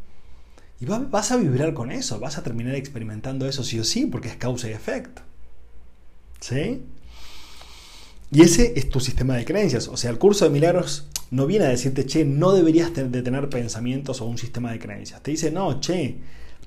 Y 0.81 0.87
vas 0.87 1.31
a 1.31 1.37
vibrar 1.37 1.75
con 1.75 1.93
eso, 1.93 2.19
vas 2.21 2.39
a 2.39 2.43
terminar 2.43 2.75
experimentando 2.75 3.47
eso 3.47 3.63
sí 3.65 3.79
o 3.79 3.85
sí, 3.85 4.07
porque 4.07 4.29
es 4.29 4.37
causa 4.37 4.69
y 4.69 4.73
efecto. 4.73 5.23
¿Sí? 6.41 6.83
Y 8.33 8.43
ese 8.43 8.75
es 8.77 8.89
tu 8.89 9.01
sistema 9.01 9.37
de 9.37 9.45
creencias. 9.45 9.89
O 9.89 9.97
sea, 9.97 10.11
el 10.11 10.19
curso 10.19 10.45
de 10.45 10.51
milagros 10.51 11.09
no 11.31 11.47
viene 11.47 11.67
a 11.67 11.69
decirte, 11.69 12.07
che, 12.07 12.25
no 12.25 12.53
deberías 12.53 12.95
de 12.95 13.23
tener 13.23 13.49
pensamientos 13.49 14.21
o 14.21 14.27
un 14.27 14.39
sistema 14.39 14.73
de 14.73 14.79
creencias. 14.79 15.23
Te 15.23 15.33
dice, 15.33 15.51
no, 15.51 15.81
che, 15.81 16.19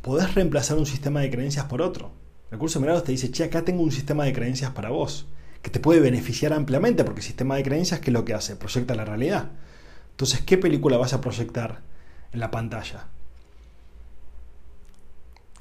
podés 0.01 0.36
reemplazar 0.36 0.77
un 0.77 0.86
sistema 0.86 1.21
de 1.21 1.31
creencias 1.31 1.65
por 1.65 1.81
otro. 1.81 2.12
El 2.51 2.57
curso 2.59 2.79
de 2.79 2.83
milagros 2.83 3.05
te 3.05 3.13
dice, 3.13 3.31
che, 3.31 3.45
acá 3.45 3.63
tengo 3.63 3.81
un 3.81 3.91
sistema 3.91 4.25
de 4.25 4.33
creencias 4.33 4.71
para 4.71 4.89
vos, 4.89 5.25
que 5.62 5.69
te 5.69 5.79
puede 5.79 6.01
beneficiar 6.01 6.53
ampliamente, 6.53 7.03
porque 7.03 7.21
el 7.21 7.25
sistema 7.25 7.55
de 7.55 7.63
creencias, 7.63 7.99
¿qué 7.99 8.09
es 8.09 8.13
lo 8.13 8.25
que 8.25 8.33
hace? 8.33 8.55
Proyecta 8.55 8.95
la 8.95 9.05
realidad. 9.05 9.51
Entonces, 10.12 10.41
¿qué 10.41 10.57
película 10.57 10.97
vas 10.97 11.13
a 11.13 11.21
proyectar 11.21 11.81
en 12.31 12.39
la 12.39 12.51
pantalla? 12.51 13.07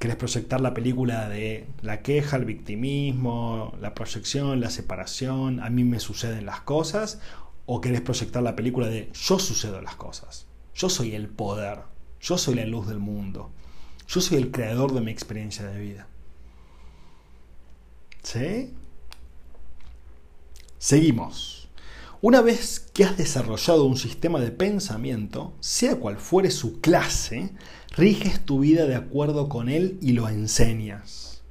¿Querés 0.03 0.17
proyectar 0.17 0.61
la 0.61 0.75
película 0.75 1.29
de 1.29 1.69
la 1.81 2.03
queja, 2.03 2.37
el 2.37 2.45
victimismo, 2.45 3.73
la 3.81 3.95
proyección, 3.95 4.61
la 4.61 4.69
separación, 4.69 5.61
a 5.61 5.71
mí 5.71 5.85
me 5.85 6.01
suceden 6.01 6.45
las 6.45 6.62
cosas? 6.62 7.21
¿O 7.67 7.81
querés 7.81 8.01
proyectar 8.01 8.43
la 8.43 8.57
película 8.57 8.88
de 8.88 9.12
yo 9.12 9.38
sucedo 9.38 9.81
las 9.81 9.95
cosas? 9.95 10.49
Yo 10.75 10.88
soy 10.88 11.15
el 11.15 11.29
poder, 11.29 11.83
yo 12.21 12.37
soy 12.37 12.57
la 12.57 12.67
luz 12.67 12.88
del 12.88 12.99
mundo, 12.99 13.53
yo 14.09 14.21
soy 14.21 14.38
el 14.38 14.51
creador 14.51 14.93
de 14.93 15.03
mi 15.03 15.12
experiencia 15.12 15.67
de 15.67 15.81
vida. 15.81 16.09
¿Sí? 18.25 18.75
Seguimos. 20.79 21.62
Una 22.23 22.41
vez 22.41 22.79
que 22.79 23.03
has 23.03 23.17
desarrollado 23.17 23.85
un 23.85 23.97
sistema 23.97 24.39
de 24.39 24.53
pensamiento, 24.53 25.55
sea 25.59 25.97
cual 25.97 26.19
fuere 26.19 26.53
su 26.53 26.81
clase, 26.81 27.51
riges 27.97 28.45
tu 28.45 28.61
vida 28.61 28.87
de 28.87 28.95
acuerdo 28.95 29.49
con 29.49 29.69
él 29.69 29.99
y 30.01 30.13
lo 30.13 30.29
enseñas. 30.29 31.43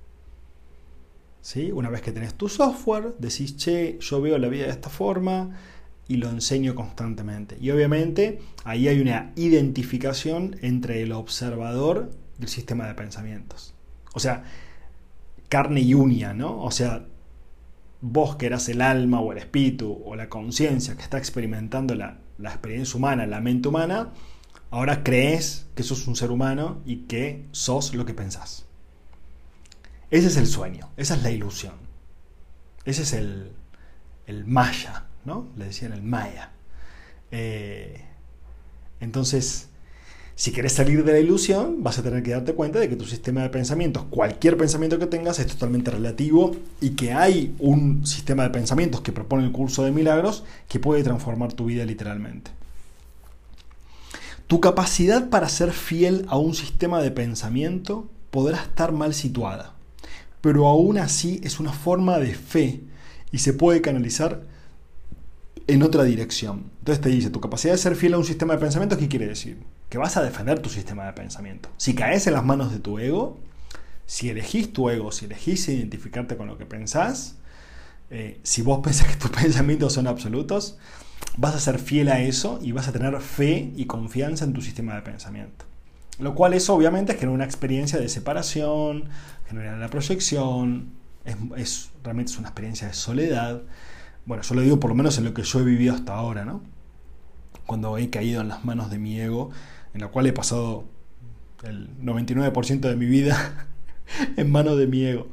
¿Sí? 1.42 1.74
Una 1.74 1.90
vez 1.90 2.02
que 2.02 2.14
tenés 2.14 2.36
tu 2.36 2.48
software, 2.48 3.16
decís, 3.20 3.58
che, 3.58 3.98
yo 4.00 4.22
veo 4.22 4.38
la 4.38 4.48
vida 4.48 4.64
de 4.64 4.72
esta 4.72 4.90
forma 4.90 5.58
y 6.08 6.16
lo 6.16 6.30
enseño 6.30 6.74
constantemente. 6.74 7.58
Y 7.60 7.70
obviamente 7.72 8.40
ahí 8.64 8.88
hay 8.88 9.02
una 9.02 9.34
identificación 9.36 10.56
entre 10.62 11.02
el 11.02 11.12
observador 11.12 12.12
y 12.40 12.44
el 12.44 12.48
sistema 12.48 12.88
de 12.88 12.94
pensamientos. 12.94 13.74
O 14.14 14.22
sea, 14.22 14.46
carne 15.50 15.82
y 15.82 15.96
uña, 15.96 16.34
¿no? 16.34 16.64
O 16.64 16.72
sea, 16.72 17.08
vos 18.02 18.36
que 18.36 18.48
eras 18.48 18.68
el 18.70 18.82
alma 18.82 19.22
o 19.22 19.32
el 19.32 19.38
espíritu 19.38 20.02
o 20.06 20.16
la 20.16 20.28
conciencia 20.30 20.96
que 20.96 21.04
está 21.04 21.18
experimentando 21.18 21.96
la, 21.96 22.18
la 22.38 22.50
experiencia 22.50 22.98
humana, 22.98 23.26
la 23.28 23.42
mente 23.42 23.68
humana, 23.68 24.10
ahora 24.72 25.04
crees 25.04 25.68
que 25.76 25.84
sos 25.84 26.08
un 26.08 26.16
ser 26.16 26.32
humano 26.32 26.82
y 26.86 27.04
que 27.04 27.46
sos 27.52 27.94
lo 27.94 28.06
que 28.06 28.14
pensás. 28.14 28.66
Ese 30.10 30.28
es 30.28 30.38
el 30.38 30.48
sueño, 30.48 30.90
esa 30.98 31.16
es 31.16 31.24
la 31.24 31.32
ilusión. 31.32 31.76
Ese 32.84 33.04
es 33.04 33.14
el, 33.14 33.52
el 34.26 34.46
maya, 34.46 35.06
¿no? 35.24 35.48
Le 35.56 35.66
decían 35.66 35.94
el 35.94 36.02
maya. 36.02 36.52
Eh, 37.32 38.04
entonces, 39.00 39.70
si 40.42 40.52
quieres 40.52 40.74
salir 40.74 41.04
de 41.04 41.12
la 41.12 41.20
ilusión, 41.20 41.84
vas 41.84 42.00
a 42.00 42.02
tener 42.02 42.24
que 42.24 42.32
darte 42.32 42.56
cuenta 42.56 42.80
de 42.80 42.90
que 42.90 42.96
tu 42.96 43.06
sistema 43.06 43.44
de 43.44 43.50
pensamientos, 43.50 44.06
cualquier 44.10 44.58
pensamiento 44.58 44.98
que 44.98 45.06
tengas, 45.06 45.38
es 45.38 45.46
totalmente 45.46 45.92
relativo 45.92 46.56
y 46.82 46.96
que 46.96 47.14
hay 47.14 47.54
un 47.60 48.08
sistema 48.08 48.42
de 48.42 48.50
pensamientos 48.50 49.02
que 49.02 49.12
propone 49.12 49.44
el 49.44 49.52
curso 49.52 49.84
de 49.84 49.92
milagros 49.92 50.44
que 50.68 50.80
puede 50.80 51.04
transformar 51.04 51.54
tu 51.54 51.66
vida 51.66 51.86
literalmente. 51.86 52.50
Tu 54.48 54.60
capacidad 54.60 55.30
para 55.30 55.48
ser 55.48 55.74
fiel 55.74 56.26
a 56.28 56.40
un 56.40 56.56
sistema 56.56 57.04
de 57.04 57.12
pensamiento 57.12 58.10
podrá 58.32 58.64
estar 58.64 58.94
mal 58.94 59.14
situada, 59.14 59.76
pero 60.42 60.66
aún 60.66 60.98
así 60.98 61.40
es 61.44 61.60
una 61.60 61.72
forma 61.72 62.18
de 62.18 62.34
fe 62.34 62.82
y 63.32 63.38
se 63.38 63.54
puede 63.54 63.82
canalizar 63.82 64.42
en 65.68 65.84
otra 65.84 66.04
dirección. 66.04 66.72
Entonces 66.80 67.00
te 67.00 67.10
dice, 67.10 67.30
tu 67.30 67.40
capacidad 67.40 67.74
de 67.74 67.78
ser 67.78 67.96
fiel 67.96 68.16
a 68.16 68.18
un 68.18 68.26
sistema 68.26 68.56
de 68.56 68.60
pensamiento, 68.60 68.98
¿qué 68.98 69.08
quiere 69.08 69.28
decir? 69.28 69.60
Que 69.92 70.00
vas 70.00 70.18
a 70.18 70.24
defender 70.24 70.60
tu 70.60 70.70
sistema 70.70 71.06
de 71.06 71.14
pensamiento. 71.14 71.70
Si 71.78 71.94
caes 71.94 72.26
en 72.26 72.34
las 72.34 72.44
manos 72.44 72.72
de 72.72 72.80
tu 72.80 72.98
ego, 72.98 73.38
si 74.08 74.30
elegís 74.30 74.74
tu 74.74 74.90
ego, 74.90 75.12
si 75.12 75.26
elegís 75.26 75.68
identificarte 75.68 76.36
con 76.38 76.48
lo 76.48 76.58
que 76.58 76.66
pensás, 76.66 77.36
eh, 78.10 78.40
si 78.42 78.62
vos 78.64 78.80
pensás 78.84 79.08
que 79.08 79.18
tus 79.18 79.30
pensamientos 79.30 79.94
son 79.94 80.08
absolutos, 80.08 80.78
vas 81.38 81.56
a 81.56 81.60
ser 81.60 81.78
fiel 81.78 82.10
a 82.10 82.22
eso 82.22 82.60
y 82.62 82.72
vas 82.72 82.88
a 82.88 82.92
tener 82.92 83.20
fe 83.22 83.72
y 83.76 83.86
confianza 83.86 84.46
en 84.46 84.54
tu 84.54 84.62
sistema 84.62 84.96
de 84.96 85.02
pensamiento. 85.02 85.66
Lo 86.20 86.36
cual 86.36 86.54
eso 86.54 86.74
obviamente 86.74 87.14
genera 87.14 87.32
una 87.32 87.46
experiencia 87.46 88.00
de 88.00 88.10
separación, 88.10 89.10
genera 89.48 89.78
la 89.78 89.90
proyección, 89.90 90.92
es, 91.26 91.90
realmente 92.04 92.32
es 92.32 92.38
una 92.38 92.48
experiencia 92.48 92.88
de 92.88 92.94
soledad. 92.94 93.62
Bueno, 94.26 94.44
yo 94.44 94.56
lo 94.56 94.62
digo 94.62 94.80
por 94.80 94.90
lo 94.90 94.96
menos 94.96 95.18
en 95.18 95.26
lo 95.26 95.34
que 95.34 95.44
yo 95.44 95.60
he 95.60 95.64
vivido 95.64 95.94
hasta 95.94 96.14
ahora, 96.14 96.46
¿no? 96.46 96.62
Cuando 97.66 97.98
he 97.98 98.10
caído 98.10 98.42
en 98.42 98.50
las 98.50 98.66
manos 98.66 98.90
de 98.90 99.00
mi 99.00 99.20
ego, 99.20 99.52
en 99.94 100.02
la 100.02 100.08
cual 100.08 100.28
he 100.28 100.34
pasado 100.34 100.86
el 101.64 101.90
99% 102.00 102.80
de 102.80 102.96
mi 102.96 103.06
vida 103.06 103.68
en 104.38 104.52
manos 104.52 104.78
de 104.78 104.88
mi 104.88 105.06
ego. 105.06 105.28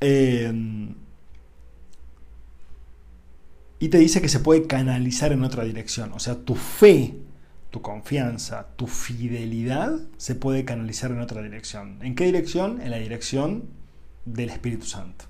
Eh, 0.00 0.52
y 3.82 3.88
te 3.88 3.98
dice 3.98 4.20
que 4.20 4.28
se 4.28 4.38
puede 4.38 4.68
canalizar 4.68 5.32
en 5.32 5.42
otra 5.42 5.64
dirección. 5.64 6.12
O 6.12 6.20
sea, 6.20 6.36
tu 6.36 6.54
fe, 6.54 7.16
tu 7.70 7.82
confianza, 7.82 8.68
tu 8.76 8.86
fidelidad 8.86 9.98
se 10.18 10.36
puede 10.36 10.64
canalizar 10.64 11.10
en 11.10 11.18
otra 11.18 11.42
dirección. 11.42 11.98
¿En 12.00 12.14
qué 12.14 12.26
dirección? 12.26 12.80
En 12.80 12.92
la 12.92 12.98
dirección 12.98 13.64
del 14.24 14.50
Espíritu 14.50 14.86
Santo, 14.86 15.24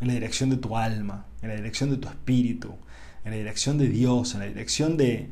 en 0.00 0.08
la 0.08 0.14
dirección 0.14 0.50
de 0.50 0.56
tu 0.56 0.76
alma, 0.76 1.26
en 1.42 1.50
la 1.50 1.54
dirección 1.54 1.90
de 1.90 1.96
tu 1.96 2.08
espíritu, 2.08 2.74
en 3.24 3.30
la 3.30 3.36
dirección 3.36 3.78
de 3.78 3.86
Dios, 3.86 4.34
en 4.34 4.40
la 4.40 4.46
dirección 4.46 4.96
de 4.96 5.30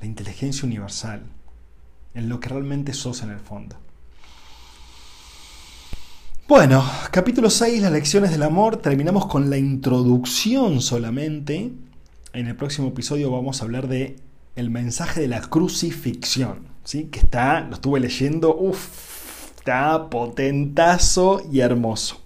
la 0.00 0.06
inteligencia 0.06 0.66
universal, 0.66 1.22
en 2.18 2.28
lo 2.28 2.40
que 2.40 2.48
realmente 2.48 2.92
sos 2.92 3.22
en 3.22 3.30
el 3.30 3.40
fondo. 3.40 3.76
Bueno, 6.46 6.84
capítulo 7.10 7.50
6, 7.50 7.82
las 7.82 7.92
lecciones 7.92 8.30
del 8.30 8.42
amor. 8.42 8.78
Terminamos 8.78 9.26
con 9.26 9.50
la 9.50 9.58
introducción 9.58 10.80
solamente 10.80 11.72
en 12.32 12.46
el 12.46 12.56
próximo 12.56 12.88
episodio 12.88 13.30
vamos 13.30 13.60
a 13.60 13.64
hablar 13.64 13.88
de 13.88 14.16
el 14.54 14.70
mensaje 14.70 15.20
de 15.20 15.28
la 15.28 15.40
crucifixión, 15.40 16.68
¿sí? 16.84 17.04
que 17.04 17.20
está, 17.20 17.60
lo 17.60 17.74
estuve 17.74 18.00
leyendo, 18.00 18.54
uff, 18.54 19.56
está 19.56 20.10
potentazo 20.10 21.42
y 21.50 21.60
hermoso. 21.60 22.20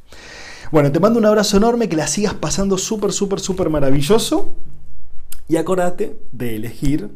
Bueno, 0.70 0.90
te 0.90 1.00
mando 1.00 1.18
un 1.18 1.26
abrazo 1.26 1.56
enorme, 1.58 1.88
que 1.88 1.96
la 1.96 2.06
sigas 2.06 2.34
pasando 2.34 2.78
súper, 2.78 3.12
súper, 3.12 3.40
súper 3.40 3.68
maravilloso. 3.68 4.56
Y 5.48 5.56
acordate 5.56 6.18
de 6.32 6.56
elegir 6.56 7.10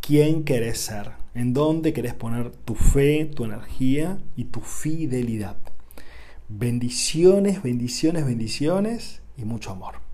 quién 0.00 0.44
querés 0.44 0.78
ser, 0.78 1.12
en 1.38 1.52
dónde 1.52 1.92
querés 1.92 2.14
poner 2.14 2.50
tu 2.50 2.74
fe, 2.74 3.24
tu 3.24 3.44
energía 3.44 4.18
y 4.36 4.46
tu 4.46 4.60
fidelidad. 4.60 5.56
Bendiciones, 6.48 7.62
bendiciones, 7.62 8.26
bendiciones 8.26 9.22
y 9.36 9.44
mucho 9.44 9.70
amor. 9.70 10.07